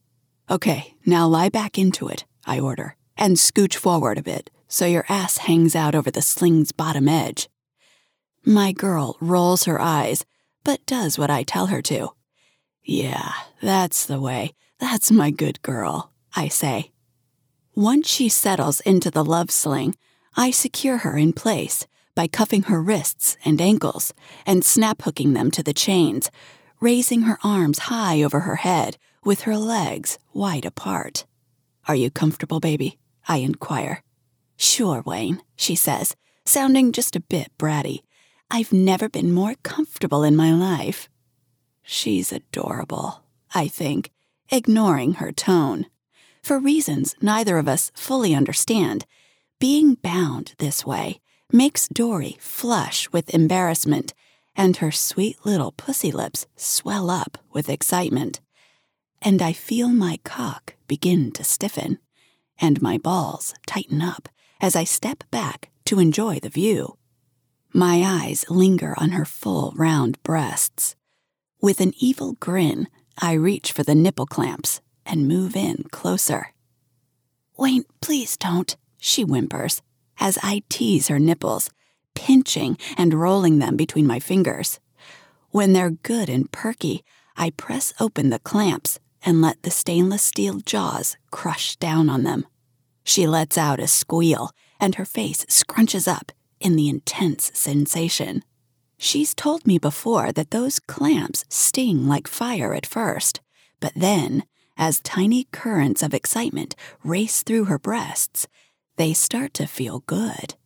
Okay, 0.51 0.95
now 1.05 1.27
lie 1.27 1.49
back 1.49 1.79
into 1.79 2.09
it, 2.09 2.25
I 2.49 2.59
order, 2.59 2.97
and 3.17 3.37
scooch 3.37 3.77
forward 3.77 4.19
a 4.19 4.23
bit 4.23 4.51
so 4.69 4.85
your 4.85 5.07
ass 5.09 5.39
hangs 5.39 5.75
out 5.75 5.95
over 5.95 6.11
the 6.11 6.23
sling's 6.23 6.73
bottom 6.73 7.09
edge. 7.09 7.49
My 8.45 8.73
girl 8.73 9.17
rolls 9.21 9.65
her 9.65 9.81
eyes, 9.81 10.25
but 10.63 10.85
does 10.87 11.19
what 11.19 11.31
I 11.31 11.43
tell 11.43 11.67
her 11.67 11.83
to. 11.83 12.11
Yeah, 12.85 13.33
that's 13.63 14.07
the 14.07 14.21
way. 14.21 14.53
That's 14.79 15.11
my 15.11 15.31
good 15.31 15.61
girl, 15.63 16.13
I 16.37 16.49
say. 16.49 16.93
Once 17.75 18.09
she 18.09 18.29
settles 18.29 18.81
into 18.81 19.11
the 19.11 19.25
love 19.25 19.51
sling, 19.51 19.97
I 20.37 20.51
secure 20.51 20.99
her 20.99 21.17
in 21.17 21.33
place 21.33 21.87
by 22.15 22.29
cuffing 22.29 22.65
her 22.65 22.83
wrists 22.83 23.37
and 23.45 23.61
ankles 23.61 24.13
and 24.47 24.65
snap 24.65 25.03
hooking 25.03 25.33
them 25.33 25.51
to 25.53 25.63
the 25.63 25.75
chains, 25.75 26.31
raising 26.81 27.23
her 27.23 27.39
arms 27.43 27.81
high 27.91 28.23
over 28.23 28.41
her 28.41 28.57
head 28.57 28.99
with 29.25 29.43
her 29.43 29.57
legs 29.57 30.19
wide 30.33 30.65
apart. 30.65 31.27
Are 31.89 31.97
you 31.97 32.11
comfortable, 32.11 32.61
baby? 32.61 32.99
I 33.27 33.39
inquire. 33.39 34.03
Sure, 34.59 35.03
Wayne, 35.07 35.41
she 35.57 35.75
says, 35.75 36.15
sounding 36.45 36.93
just 36.93 37.17
a 37.17 37.21
bit 37.21 37.51
bratty. 37.59 38.01
I've 38.51 38.75
never 38.75 39.09
been 39.09 39.33
more 39.33 39.55
comfortable 39.63 40.23
in 40.23 40.37
my 40.37 40.53
life. 40.53 41.09
She's 41.83 42.31
adorable, 42.31 43.23
I 43.55 43.69
think, 43.69 44.11
ignoring 44.51 45.15
her 45.15 45.33
tone. 45.33 45.87
For 46.43 46.59
reasons 46.59 47.15
neither 47.23 47.57
of 47.57 47.69
us 47.69 47.91
fully 47.95 48.35
understand, 48.35 49.07
being 49.59 49.95
bound 49.95 50.55
this 50.59 50.85
way 50.85 51.21
makes 51.51 51.89
Dory 51.89 52.37
flush 52.39 53.11
with 53.13 53.35
embarrassment, 53.35 54.13
and 54.55 54.77
her 54.77 54.91
sweet 54.91 55.39
little 55.45 55.73
pussy 55.73 56.13
lips 56.13 56.47
swell 56.55 57.09
up 57.09 57.39
with 57.51 57.71
excitement. 57.71 58.41
And 59.21 59.43
I 59.43 59.53
feel 59.53 59.89
my 59.89 60.19
cock 60.25 60.75
begin 60.87 61.33
to 61.33 61.45
stiffen, 61.45 61.99
and 62.61 62.81
my 62.81 62.99
balls 62.99 63.55
tighten 63.67 64.01
up 64.01 64.29
as 64.61 64.77
I 64.77 64.85
step 64.85 65.25
back 65.31 65.71
to 65.87 65.99
enjoy 65.99 66.39
the 66.41 66.49
view. 66.49 66.97
My 67.73 68.03
eyes 68.05 68.45
linger 68.49 68.95
on 68.97 69.11
her 69.11 69.25
full, 69.25 69.73
round 69.77 70.23
breasts. 70.23 70.97
With 71.61 71.81
an 71.81 71.93
evil 71.99 72.35
grin, 72.35 72.89
I 73.19 73.33
reach 73.33 73.73
for 73.73 73.83
the 73.83 73.95
nipple 73.95 74.27
clamps 74.27 74.81
and 75.05 75.29
move 75.29 75.57
in 75.57 75.85
closer. 75.91 76.53
Wayne, 77.57 77.85
please 78.01 78.37
don't, 78.37 78.77
she 78.99 79.23
whimpers 79.23 79.83
as 80.21 80.39
I 80.43 80.63
tease 80.69 81.09
her 81.09 81.19
nipples, 81.19 81.71
pinching 82.15 82.79
and 82.97 83.15
rolling 83.15 83.59
them 83.59 83.77
between 83.77 84.07
my 84.07 84.21
fingers. 84.21 84.81
When 85.51 85.73
they're 85.73 85.91
good 85.91 86.29
and 86.29 86.51
perky, 86.51 87.05
I 87.37 87.51
press 87.51 87.93
open 88.01 88.31
the 88.31 88.39
clamps 88.41 88.99
and 89.23 89.41
let 89.41 89.63
the 89.63 89.71
stainless 89.71 90.23
steel 90.23 90.61
jaws 90.61 91.17
crush 91.31 91.77
down 91.77 92.09
on 92.09 92.23
them. 92.23 92.47
She 93.05 93.27
lets 93.27 93.57
out 93.57 93.81
a 93.81 93.87
squeal, 93.87 94.51
and 94.81 94.95
her 94.95 95.05
face 95.05 95.45
scrunches 95.47 96.07
up 96.07 96.33
in 96.61 96.77
the 96.77 96.89
intense 96.89 97.51
sensation. 97.55 98.43
She's 98.99 99.35
told 99.35 99.67
me 99.67 99.79
before 99.79 100.33
that 100.33 100.51
those 100.51 100.81
clamps 100.81 101.45
sting 101.49 102.07
like 102.07 102.29
fire 102.29 102.75
at 102.75 102.87
first, 102.87 103.41
but 103.81 103.93
then, 103.95 104.45
as 104.77 105.01
tiny 105.01 105.45
currents 105.53 106.03
of 106.03 106.15
excitement 106.15 106.75
race 107.05 107.43
through 107.43 107.65
her 107.65 107.79
breasts, 107.79 108.47
they 108.97 109.13
start 109.13 109.55
to 109.55 109.67
feel 109.67 110.01
good. 110.01 110.57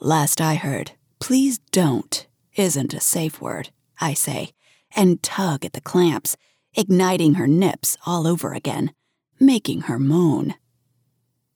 Last 0.00 0.40
I 0.40 0.56
heard, 0.56 0.92
please 1.20 1.58
don't 1.70 2.26
isn't 2.54 2.92
a 2.92 3.00
safe 3.00 3.40
word, 3.40 3.70
I 4.00 4.14
say, 4.14 4.52
and 4.94 5.22
tug 5.22 5.64
at 5.64 5.72
the 5.72 5.80
clamps, 5.80 6.36
igniting 6.74 7.34
her 7.34 7.46
nips 7.46 7.96
all 8.06 8.26
over 8.26 8.52
again, 8.52 8.92
making 9.38 9.82
her 9.82 9.98
moan. 9.98 10.54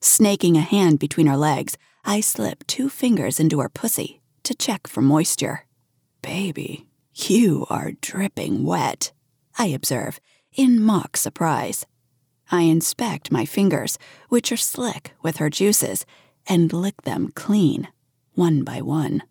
Snaking 0.00 0.56
a 0.56 0.60
hand 0.60 0.98
between 0.98 1.26
her 1.26 1.36
legs, 1.36 1.76
I 2.04 2.20
slip 2.20 2.66
two 2.66 2.88
fingers 2.88 3.40
into 3.40 3.60
her 3.60 3.68
pussy 3.68 4.20
to 4.44 4.54
check 4.54 4.86
for 4.86 5.02
moisture. 5.02 5.64
Baby, 6.22 6.86
you 7.14 7.66
are 7.70 7.92
dripping 8.00 8.64
wet, 8.64 9.12
I 9.58 9.66
observe, 9.66 10.20
in 10.54 10.82
mock 10.82 11.16
surprise. 11.16 11.86
I 12.50 12.62
inspect 12.62 13.32
my 13.32 13.44
fingers, 13.44 13.98
which 14.28 14.52
are 14.52 14.56
slick 14.56 15.14
with 15.22 15.38
her 15.38 15.50
juices, 15.50 16.06
and 16.46 16.72
lick 16.72 17.02
them 17.02 17.32
clean, 17.34 17.88
one 18.34 18.62
by 18.62 18.82
one. 18.82 19.22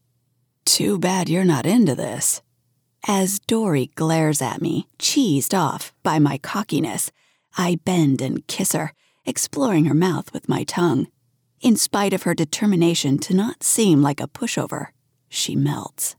Too 0.66 1.00
bad 1.00 1.30
you're 1.30 1.46
not 1.46 1.66
into 1.66 1.96
this. 1.96 2.42
As 3.08 3.38
Dory 3.38 3.92
glares 3.94 4.42
at 4.42 4.64
me, 4.64 4.88
cheesed 4.98 5.56
off 5.56 5.94
by 6.02 6.18
my 6.18 6.40
cockiness, 6.40 7.12
I 7.56 7.78
bend 7.86 8.20
and 8.20 8.46
kiss 8.48 8.72
her, 8.72 8.94
exploring 9.26 9.86
her 9.86 9.94
mouth 9.94 10.34
with 10.34 10.50
my 10.50 10.64
tongue. 10.64 11.06
In 11.62 11.76
spite 11.76 12.14
of 12.14 12.24
her 12.24 12.34
determination 12.34 13.20
to 13.20 13.36
not 13.36 13.62
seem 13.62 14.02
like 14.02 14.20
a 14.20 14.28
pushover, 14.28 14.88
she 15.30 15.56
melts. 15.56 16.16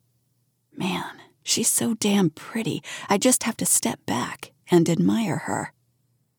Man, 0.76 1.20
she's 1.42 1.68
so 1.68 1.94
damn 1.94 2.30
pretty, 2.30 2.84
I 3.08 3.18
just 3.18 3.42
have 3.42 3.56
to 3.56 3.66
step 3.66 3.98
back 4.06 4.52
and 4.70 4.88
admire 4.88 5.38
her. 5.38 5.72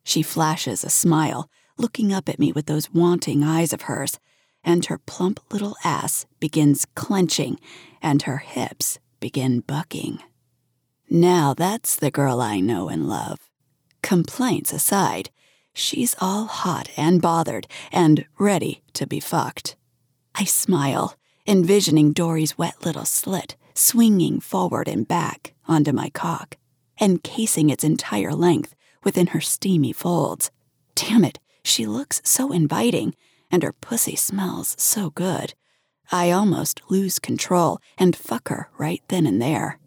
She 0.05 0.21
flashes 0.21 0.85
a 0.85 0.89
smile, 0.89 1.49
looking 1.77 2.13
up 2.13 2.29
at 2.29 2.39
me 2.39 2.53
with 2.53 2.67
those 2.67 2.93
wanting 2.93 3.43
eyes 3.43 3.73
of 3.73 3.81
hers, 3.81 4.17
and 4.63 4.85
her 4.85 4.97
plump 4.97 5.41
little 5.51 5.75
ass 5.83 6.25
begins 6.39 6.85
clenching 6.95 7.59
and 8.01 8.21
her 8.21 8.37
hips 8.37 8.97
begin 9.19 9.59
bucking. 9.59 10.21
Now 11.09 11.53
that's 11.53 11.95
the 11.95 12.11
girl 12.11 12.41
I 12.41 12.59
know 12.59 12.89
and 12.89 13.07
love. 13.07 13.39
Complaints 14.01 14.73
aside, 14.73 15.29
She's 15.77 16.15
all 16.19 16.45
hot 16.47 16.89
and 16.97 17.21
bothered 17.21 17.67
and 17.91 18.25
ready 18.39 18.81
to 18.93 19.05
be 19.05 19.19
fucked. 19.19 19.75
I 20.33 20.43
smile, 20.43 21.15
envisioning 21.45 22.13
Dory's 22.13 22.57
wet 22.57 22.83
little 22.83 23.05
slit 23.05 23.55
swinging 23.75 24.39
forward 24.39 24.87
and 24.87 25.07
back 25.07 25.53
onto 25.67 25.91
my 25.91 26.09
cock, 26.09 26.57
encasing 26.99 27.69
its 27.69 27.83
entire 27.83 28.33
length 28.33 28.73
within 29.03 29.27
her 29.27 29.39
steamy 29.39 29.93
folds. 29.93 30.49
Damn 30.95 31.23
it, 31.23 31.37
she 31.63 31.85
looks 31.85 32.23
so 32.25 32.51
inviting, 32.51 33.13
and 33.51 33.61
her 33.61 33.73
pussy 33.73 34.15
smells 34.15 34.75
so 34.79 35.11
good. 35.11 35.53
I 36.11 36.31
almost 36.31 36.81
lose 36.89 37.19
control 37.19 37.79
and 37.99 38.15
fuck 38.15 38.49
her 38.49 38.71
right 38.79 39.03
then 39.09 39.27
and 39.27 39.39
there. 39.39 39.77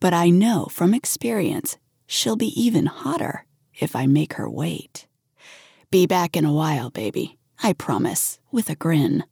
But 0.00 0.12
I 0.12 0.30
know 0.30 0.66
from 0.70 0.94
experience 0.94 1.78
she'll 2.06 2.36
be 2.36 2.60
even 2.60 2.86
hotter 2.86 3.46
if 3.78 3.96
I 3.96 4.06
make 4.06 4.34
her 4.34 4.48
wait. 4.48 5.06
Be 5.90 6.06
back 6.06 6.36
in 6.36 6.44
a 6.44 6.52
while, 6.52 6.90
baby, 6.90 7.38
I 7.62 7.72
promise, 7.72 8.38
with 8.50 8.68
a 8.68 8.74
grin. 8.74 9.24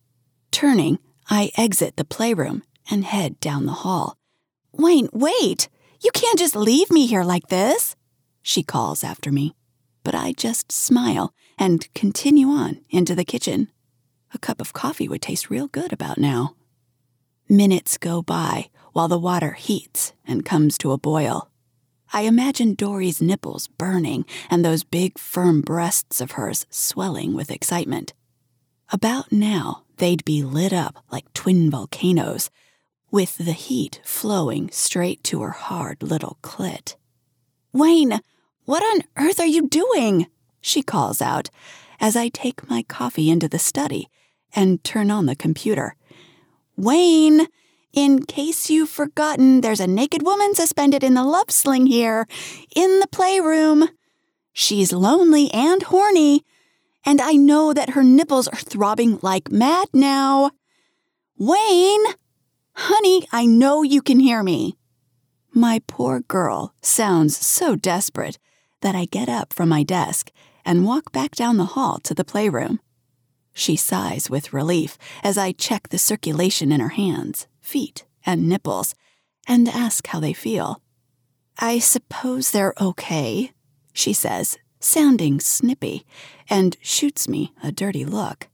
Turning, 0.51 0.99
I 1.28 1.51
exit 1.57 1.97
the 1.97 2.05
playroom 2.05 2.62
and 2.91 3.05
head 3.05 3.41
down 3.41 3.66
the 3.66 3.72
hall. 3.72 4.16
Wayne, 4.72 5.09
wait! 5.12 5.68
You 6.01 6.11
can't 6.12 6.39
just 6.39 6.55
leave 6.55 6.91
me 6.91 7.07
here 7.07 7.24
like 7.24 7.49
this, 7.49 7.97
she 8.43 8.62
calls 8.62 9.03
after 9.03 9.32
me. 9.32 9.55
But 10.03 10.14
I 10.14 10.32
just 10.32 10.70
smile 10.70 11.32
and 11.59 11.93
continue 11.95 12.49
on 12.49 12.82
into 12.91 13.14
the 13.14 13.24
kitchen. 13.24 13.68
A 14.34 14.39
cup 14.39 14.61
of 14.61 14.72
coffee 14.72 15.09
would 15.09 15.22
taste 15.22 15.49
real 15.49 15.66
good 15.68 15.93
about 15.93 16.18
now. 16.18 16.57
Minutes 17.49 17.97
go 17.97 18.20
by 18.20 18.68
while 18.95 19.09
the 19.09 19.18
water 19.18 19.53
heats 19.53 20.14
and 20.26 20.45
comes 20.45 20.78
to 20.78 20.92
a 20.92 20.99
boil. 20.99 21.51
I 22.12 22.22
imagine 22.22 22.74
Dory's 22.74 23.20
nipples 23.20 23.66
burning 23.66 24.24
and 24.49 24.64
those 24.64 24.84
big, 24.84 25.18
firm 25.18 25.61
breasts 25.61 26.20
of 26.20 26.32
hers 26.32 26.64
swelling 26.70 27.34
with 27.34 27.51
excitement. 27.51 28.14
About 28.92 29.32
now, 29.32 29.82
they'd 29.97 30.24
be 30.24 30.45
lit 30.45 30.72
up 30.72 31.05
like 31.11 31.32
twin 31.34 31.70
volcanoes, 31.70 32.51
with 33.11 33.36
the 33.38 33.53
heat 33.53 34.01
flowing 34.05 34.70
straight 34.70 35.24
to 35.24 35.42
her 35.42 35.51
hard 35.51 36.03
little 36.03 36.38
clit. 36.42 36.95
Wayne, 37.72 38.20
what 38.64 38.82
on 38.82 39.03
earth 39.16 39.40
are 39.40 39.47
you 39.47 39.68
doing? 39.68 40.26
She 40.61 40.82
calls 40.82 41.20
out 41.20 41.51
as 41.99 42.14
I 42.14 42.28
take 42.28 42.70
my 42.70 42.84
coffee 42.84 43.28
into 43.28 43.49
the 43.49 43.59
study 43.59 44.09
and 44.55 44.82
turn 44.84 45.11
on 45.11 45.26
the 45.26 45.34
computer. 45.36 45.97
Wayne, 46.76 47.49
in 47.95 48.24
case 48.24 48.68
you've 48.68 48.90
forgotten, 48.90 49.61
there's 49.61 49.80
a 49.80 49.86
naked 49.86 50.22
woman 50.22 50.55
suspended 50.55 51.05
in 51.05 51.14
the 51.14 51.24
love 51.24 51.51
sling 51.51 51.86
here, 51.86 52.26
in 52.74 52.99
the 53.01 53.07
playroom. 53.07 53.88
She's 54.53 54.92
lonely 54.92 55.51
and 55.53 55.82
horny, 55.84 56.45
and 57.05 57.20
I 57.20 57.32
know 57.34 57.72
that 57.72 57.90
her 57.90 58.03
nipples 58.03 58.49
are 58.49 58.57
throbbing 58.57 59.18
like 59.22 59.51
mad 59.51 59.88
now. 59.92 60.51
Wayne! 61.38 62.05
Honey, 62.74 63.26
I 63.30 63.47
know 63.47 63.82
you 63.82 64.03
can 64.03 64.18
hear 64.18 64.42
me. 64.42 64.76
My 65.53 65.80
poor 65.86 66.20
girl 66.20 66.74
sounds 66.80 67.36
so 67.36 67.76
desperate 67.76 68.38
that 68.80 68.97
I 68.97 69.05
get 69.05 69.28
up 69.28 69.53
from 69.53 69.68
my 69.68 69.84
desk 69.84 70.32
and 70.64 70.84
walk 70.84 71.12
back 71.12 71.32
down 71.32 71.57
the 71.57 71.74
hall 71.76 71.99
to 72.01 72.14
the 72.14 72.24
playroom. 72.24 72.80
She 73.53 73.76
sighs 73.76 74.28
with 74.28 74.53
relief 74.53 74.99
as 75.22 75.38
I 75.38 75.53
check 75.53 75.88
the 75.88 75.99
circulation 75.99 76.72
in 76.72 76.80
her 76.80 76.88
hands, 76.88 77.47
feet, 77.65 78.05
and 78.25 78.49
nipples 78.49 78.95
and 79.47 79.69
ask 79.69 80.07
how 80.07 80.21
they 80.21 80.33
feel. 80.33 80.81
I 81.59 81.79
suppose 81.79 82.51
they're 82.51 82.75
okay, 82.81 83.53
she 83.93 84.12
says, 84.12 84.59
sounding 84.81 85.41
snippy, 85.41 86.05
and 86.49 86.77
shoots 86.81 87.29
me 87.29 87.53
a 87.62 87.73
dirty 87.73 88.05
look. 88.05 88.49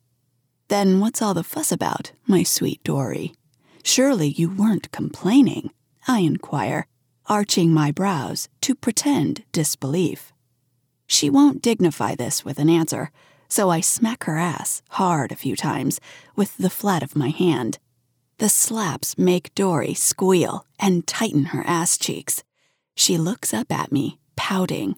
Then 0.68 1.00
what's 1.00 1.20
all 1.20 1.34
the 1.34 1.42
fuss 1.42 1.72
about, 1.72 2.12
my 2.26 2.42
sweet 2.42 2.82
Dory? 2.84 3.34
Surely 3.82 4.28
you 4.28 4.50
weren't 4.50 4.92
complaining, 4.92 5.70
I 6.06 6.20
inquire, 6.20 6.86
arching 7.26 7.72
my 7.72 7.90
brows 7.90 8.48
to 8.60 8.74
pretend 8.74 9.44
disbelief. 9.52 10.32
She 11.06 11.30
won't 11.30 11.62
dignify 11.62 12.14
this 12.14 12.44
with 12.44 12.58
an 12.58 12.68
answer, 12.68 13.10
so 13.48 13.70
I 13.70 13.80
smack 13.80 14.24
her 14.24 14.36
ass 14.38 14.82
hard 14.90 15.32
a 15.32 15.36
few 15.36 15.56
times 15.56 16.00
with 16.36 16.56
the 16.56 16.70
flat 16.70 17.02
of 17.02 17.16
my 17.16 17.30
hand. 17.30 17.78
The 18.40 18.48
slaps 18.48 19.18
make 19.18 19.54
Dory 19.54 19.92
squeal 19.92 20.64
and 20.78 21.06
tighten 21.06 21.52
her 21.52 21.62
ass 21.66 21.98
cheeks. 21.98 22.42
She 22.94 23.18
looks 23.18 23.52
up 23.52 23.70
at 23.70 23.92
me, 23.92 24.18
pouting. 24.34 24.96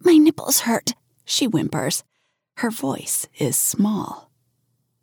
My 0.00 0.18
nipples 0.18 0.60
hurt, 0.60 0.92
she 1.24 1.46
whimpers. 1.46 2.04
Her 2.58 2.70
voice 2.70 3.26
is 3.38 3.56
small. 3.58 4.30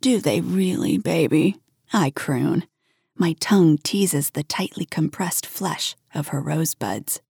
Do 0.00 0.20
they 0.20 0.40
really, 0.40 0.96
baby? 0.96 1.56
I 1.92 2.10
croon. 2.10 2.68
My 3.16 3.34
tongue 3.40 3.78
teases 3.78 4.30
the 4.30 4.44
tightly 4.44 4.84
compressed 4.84 5.44
flesh 5.44 5.96
of 6.14 6.28
her 6.28 6.40
rosebuds. 6.40 7.20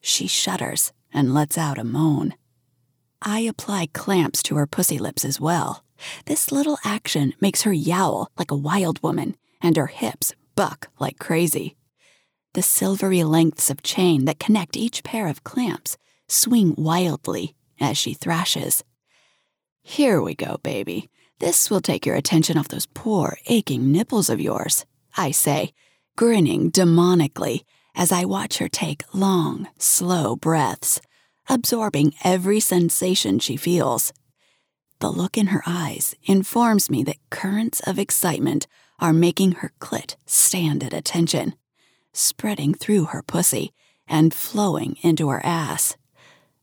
She 0.00 0.28
shudders 0.28 0.92
and 1.12 1.34
lets 1.34 1.58
out 1.58 1.76
a 1.76 1.82
moan. 1.82 2.34
I 3.20 3.40
apply 3.40 3.88
clamps 3.92 4.44
to 4.44 4.54
her 4.54 4.66
pussy 4.68 4.98
lips 4.98 5.24
as 5.24 5.40
well. 5.40 5.82
This 6.26 6.52
little 6.52 6.78
action 6.84 7.34
makes 7.40 7.62
her 7.62 7.72
yowl 7.72 8.30
like 8.38 8.52
a 8.52 8.56
wild 8.56 9.02
woman, 9.02 9.36
and 9.62 9.76
her 9.76 9.86
hips 9.86 10.34
buck 10.54 10.88
like 10.98 11.18
crazy. 11.18 11.76
The 12.54 12.62
silvery 12.62 13.24
lengths 13.24 13.70
of 13.70 13.82
chain 13.82 14.26
that 14.26 14.38
connect 14.38 14.76
each 14.76 15.02
pair 15.04 15.28
of 15.28 15.44
clamps 15.44 15.96
swing 16.28 16.74
wildly 16.76 17.54
as 17.80 17.96
she 17.96 18.12
thrashes. 18.14 18.84
Here 19.82 20.20
we 20.20 20.34
go, 20.34 20.58
baby. 20.62 21.08
This 21.38 21.70
will 21.70 21.80
take 21.80 22.06
your 22.06 22.14
attention 22.14 22.56
off 22.56 22.68
those 22.68 22.86
poor, 22.86 23.38
aching 23.46 23.90
nipples 23.90 24.30
of 24.30 24.40
yours. 24.40 24.86
I 25.16 25.30
say, 25.30 25.72
grinning 26.16 26.70
demonically 26.70 27.64
as 27.94 28.12
I 28.12 28.24
watch 28.24 28.58
her 28.58 28.68
take 28.68 29.02
long, 29.12 29.68
slow 29.78 30.36
breaths, 30.36 31.00
absorbing 31.48 32.14
every 32.22 32.60
sensation 32.60 33.38
she 33.38 33.56
feels. 33.56 34.12
The 35.00 35.10
look 35.10 35.36
in 35.36 35.48
her 35.48 35.62
eyes 35.66 36.14
informs 36.24 36.88
me 36.88 37.02
that 37.04 37.30
currents 37.30 37.80
of 37.80 37.98
excitement 37.98 38.66
are 39.02 39.12
making 39.12 39.50
her 39.50 39.72
clit 39.80 40.14
stand 40.26 40.84
at 40.84 40.94
attention, 40.94 41.56
spreading 42.12 42.72
through 42.72 43.06
her 43.06 43.20
pussy 43.20 43.72
and 44.06 44.32
flowing 44.32 44.96
into 45.02 45.28
her 45.28 45.44
ass. 45.44 45.96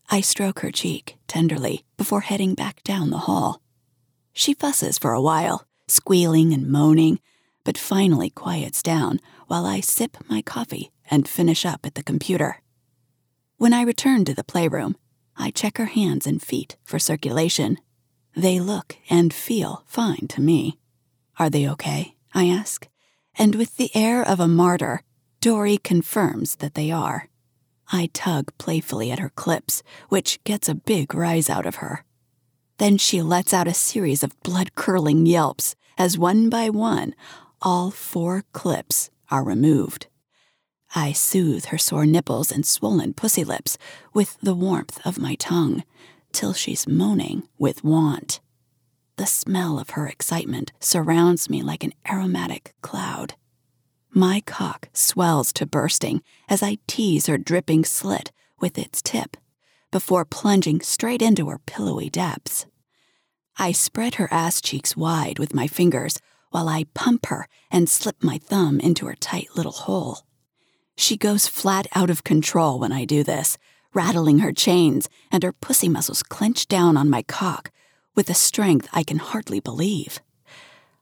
I 0.08 0.22
stroke 0.22 0.60
her 0.60 0.70
cheek 0.70 1.18
tenderly 1.28 1.84
before 1.98 2.22
heading 2.22 2.54
back 2.54 2.82
down 2.82 3.10
the 3.10 3.26
hall. 3.28 3.60
She 4.32 4.54
fusses 4.54 4.96
for 4.96 5.12
a 5.12 5.20
while, 5.20 5.66
squealing 5.86 6.54
and 6.54 6.66
moaning, 6.66 7.20
but 7.62 7.76
finally 7.76 8.30
quiets 8.30 8.82
down 8.82 9.20
while 9.46 9.66
I 9.66 9.80
sip 9.80 10.16
my 10.26 10.40
coffee 10.40 10.90
and 11.10 11.28
finish 11.28 11.66
up 11.66 11.84
at 11.84 11.94
the 11.94 12.02
computer. 12.02 12.62
When 13.58 13.74
I 13.74 13.82
return 13.82 14.24
to 14.24 14.34
the 14.34 14.44
playroom, 14.44 14.96
I 15.36 15.50
check 15.50 15.76
her 15.76 15.86
hands 15.86 16.26
and 16.26 16.40
feet 16.40 16.78
for 16.84 16.98
circulation. 16.98 17.76
They 18.34 18.60
look 18.60 18.96
and 19.10 19.34
feel 19.34 19.84
fine 19.86 20.26
to 20.28 20.40
me. 20.40 20.78
Are 21.38 21.50
they 21.50 21.68
okay? 21.68 22.14
I 22.34 22.46
ask. 22.46 22.88
And 23.38 23.54
with 23.54 23.76
the 23.76 23.90
air 23.94 24.22
of 24.22 24.40
a 24.40 24.48
martyr, 24.48 25.02
Dory 25.40 25.78
confirms 25.78 26.56
that 26.56 26.74
they 26.74 26.90
are. 26.90 27.28
I 27.92 28.10
tug 28.12 28.52
playfully 28.58 29.10
at 29.10 29.18
her 29.18 29.30
clips, 29.30 29.82
which 30.08 30.42
gets 30.44 30.68
a 30.68 30.74
big 30.74 31.14
rise 31.14 31.48
out 31.50 31.66
of 31.66 31.76
her. 31.76 32.04
Then 32.78 32.98
she 32.98 33.20
lets 33.22 33.52
out 33.52 33.68
a 33.68 33.74
series 33.74 34.22
of 34.22 34.40
blood 34.42 34.74
curdling 34.74 35.26
yelps 35.26 35.74
as 35.98 36.18
one 36.18 36.48
by 36.48 36.70
one 36.70 37.14
all 37.62 37.90
four 37.90 38.44
clips 38.52 39.10
are 39.30 39.44
removed. 39.44 40.06
I 40.94 41.12
soothe 41.12 41.66
her 41.66 41.78
sore 41.78 42.06
nipples 42.06 42.50
and 42.50 42.66
swollen 42.66 43.12
pussy 43.12 43.44
lips 43.44 43.76
with 44.14 44.38
the 44.40 44.54
warmth 44.54 44.98
of 45.06 45.18
my 45.18 45.34
tongue 45.34 45.84
till 46.32 46.52
she's 46.52 46.88
moaning 46.88 47.48
with 47.58 47.84
want. 47.84 48.40
The 49.20 49.26
smell 49.26 49.78
of 49.78 49.90
her 49.90 50.06
excitement 50.06 50.72
surrounds 50.80 51.50
me 51.50 51.62
like 51.62 51.84
an 51.84 51.92
aromatic 52.10 52.72
cloud. 52.80 53.34
My 54.14 54.40
cock 54.46 54.88
swells 54.94 55.52
to 55.52 55.66
bursting 55.66 56.22
as 56.48 56.62
I 56.62 56.78
tease 56.86 57.26
her 57.26 57.36
dripping 57.36 57.84
slit 57.84 58.32
with 58.60 58.78
its 58.78 59.02
tip 59.02 59.36
before 59.90 60.24
plunging 60.24 60.80
straight 60.80 61.20
into 61.20 61.50
her 61.50 61.60
pillowy 61.66 62.08
depths. 62.08 62.64
I 63.58 63.72
spread 63.72 64.14
her 64.14 64.32
ass 64.32 64.62
cheeks 64.62 64.96
wide 64.96 65.38
with 65.38 65.52
my 65.52 65.66
fingers 65.66 66.18
while 66.48 66.70
I 66.70 66.84
pump 66.94 67.26
her 67.26 67.46
and 67.70 67.90
slip 67.90 68.24
my 68.24 68.38
thumb 68.38 68.80
into 68.80 69.04
her 69.04 69.16
tight 69.16 69.48
little 69.54 69.72
hole. 69.72 70.20
She 70.96 71.18
goes 71.18 71.46
flat 71.46 71.86
out 71.94 72.08
of 72.08 72.24
control 72.24 72.78
when 72.78 72.90
I 72.90 73.04
do 73.04 73.22
this, 73.22 73.58
rattling 73.92 74.38
her 74.38 74.54
chains, 74.54 75.10
and 75.30 75.42
her 75.42 75.52
pussy 75.52 75.90
muscles 75.90 76.22
clench 76.22 76.68
down 76.68 76.96
on 76.96 77.10
my 77.10 77.20
cock 77.20 77.70
with 78.20 78.28
a 78.28 78.34
strength 78.34 78.86
I 78.92 79.02
can 79.02 79.16
hardly 79.16 79.60
believe. 79.60 80.20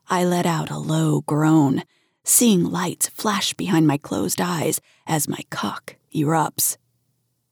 I 0.08 0.22
let 0.22 0.46
out 0.46 0.70
a 0.70 0.78
low 0.78 1.22
groan, 1.22 1.82
seeing 2.22 2.62
lights 2.62 3.08
flash 3.08 3.54
behind 3.54 3.88
my 3.88 3.96
closed 3.98 4.40
eyes 4.40 4.80
as 5.04 5.26
my 5.26 5.40
cock 5.50 5.96
erupts. 6.14 6.76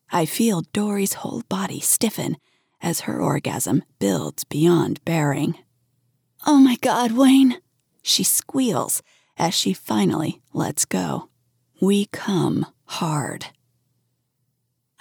I 0.09 0.25
feel 0.25 0.61
Dory's 0.71 1.15
whole 1.15 1.43
body 1.49 1.81
stiffen 1.81 2.37
as 2.81 3.01
her 3.01 3.19
orgasm 3.19 3.83
builds 3.99 4.45
beyond 4.45 5.03
bearing. 5.03 5.55
Oh 6.45 6.59
my 6.59 6.77
god, 6.77 7.11
Wayne! 7.11 7.57
She 8.01 8.23
squeals 8.23 9.03
as 9.37 9.53
she 9.53 9.73
finally 9.73 10.41
lets 10.53 10.85
go. 10.85 11.27
We 11.81 12.05
come 12.05 12.67
hard. 12.85 13.47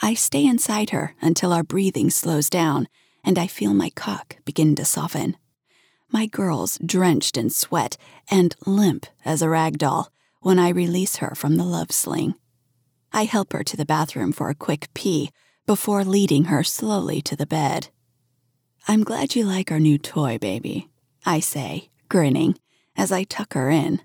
I 0.03 0.15
stay 0.15 0.45
inside 0.45 0.91
her 0.91 1.15
until 1.23 1.53
our 1.53 1.63
breathing 1.63 2.11
slows 2.11 2.51
down 2.51 2.89
and 3.27 3.39
I 3.39 3.49
feel 3.49 3.75
my 3.75 3.91
cock 3.91 4.37
begin 4.45 4.77
to 4.77 4.85
soften. 4.85 5.37
My 6.11 6.27
girl's 6.27 6.79
drenched 6.79 7.37
in 7.37 7.51
sweat 7.51 7.97
and 8.31 8.55
limp 8.65 9.07
as 9.25 9.43
a 9.43 9.49
rag 9.49 9.79
doll 9.79 10.13
when 10.41 10.61
I 10.61 10.69
release 10.69 11.17
her 11.17 11.35
from 11.35 11.57
the 11.57 11.65
love 11.65 11.91
sling. 11.91 12.37
I 13.13 13.25
help 13.25 13.53
her 13.53 13.65
to 13.65 13.77
the 13.77 13.85
bathroom 13.85 14.31
for 14.31 14.49
a 14.49 14.55
quick 14.55 14.89
pee 14.95 15.31
before 15.67 16.05
leading 16.05 16.45
her 16.45 16.63
slowly 16.63 17.21
to 17.23 17.35
the 17.35 17.47
bed. 17.47 17.89
I'm 18.87 19.03
glad 19.03 19.35
you 19.35 19.45
like 19.45 19.73
our 19.73 19.81
new 19.81 19.99
toy, 19.99 20.39
baby, 20.39 20.89
I 21.25 21.41
say, 21.41 21.91
grinning, 22.09 22.57
as 22.97 23.11
I 23.11 23.25
tuck 23.25 23.55
her 23.55 23.69
in. 23.69 24.01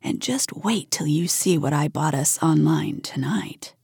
And 0.00 0.22
just 0.22 0.56
wait 0.56 0.90
till 0.90 1.06
you 1.06 1.28
see 1.28 1.58
what 1.58 1.74
I 1.74 1.88
bought 1.88 2.14
us 2.14 2.42
online 2.42 3.02
tonight. 3.02 3.74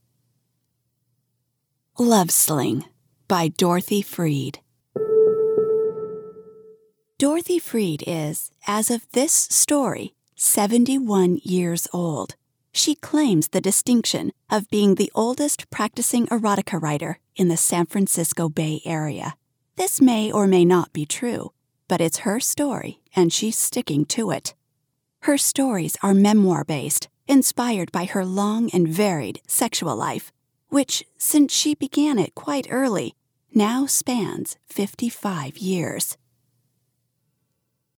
Love 1.99 2.31
Sling 2.31 2.85
by 3.27 3.47
Dorothy 3.47 4.01
Freed. 4.01 4.59
Dorothy 7.17 7.59
Freed 7.59 8.03
is, 8.05 8.51
as 8.67 8.91
of 8.91 9.09
this 9.13 9.33
story, 9.33 10.13
71 10.35 11.39
years 11.43 11.87
old. 11.93 12.35
She 12.73 12.95
claims 12.95 13.47
the 13.47 13.61
distinction 13.61 14.33
of 14.49 14.69
being 14.69 14.95
the 14.95 15.11
oldest 15.15 15.69
practicing 15.69 16.27
erotica 16.27 16.81
writer 16.81 17.19
in 17.35 17.47
the 17.47 17.57
San 17.57 17.85
Francisco 17.85 18.49
Bay 18.49 18.81
Area. 18.85 19.35
This 19.77 20.01
may 20.01 20.31
or 20.31 20.45
may 20.45 20.65
not 20.65 20.91
be 20.91 21.05
true, 21.05 21.53
but 21.87 22.01
it's 22.01 22.19
her 22.19 22.39
story 22.39 22.99
and 23.15 23.31
she's 23.31 23.57
sticking 23.57 24.05
to 24.07 24.31
it. 24.31 24.53
Her 25.21 25.37
stories 25.37 25.97
are 26.03 26.13
memoir 26.13 26.63
based, 26.63 27.07
inspired 27.27 27.91
by 27.91 28.05
her 28.05 28.25
long 28.25 28.69
and 28.71 28.87
varied 28.87 29.41
sexual 29.47 29.95
life, 29.95 30.31
which, 30.75 31.05
since 31.17 31.53
she 31.53 31.73
began 31.73 32.19
it 32.19 32.35
quite 32.35 32.67
early, 32.69 33.15
now 33.53 33.85
spans 33.85 34.57
55 34.67 35.57
years. 35.57 36.17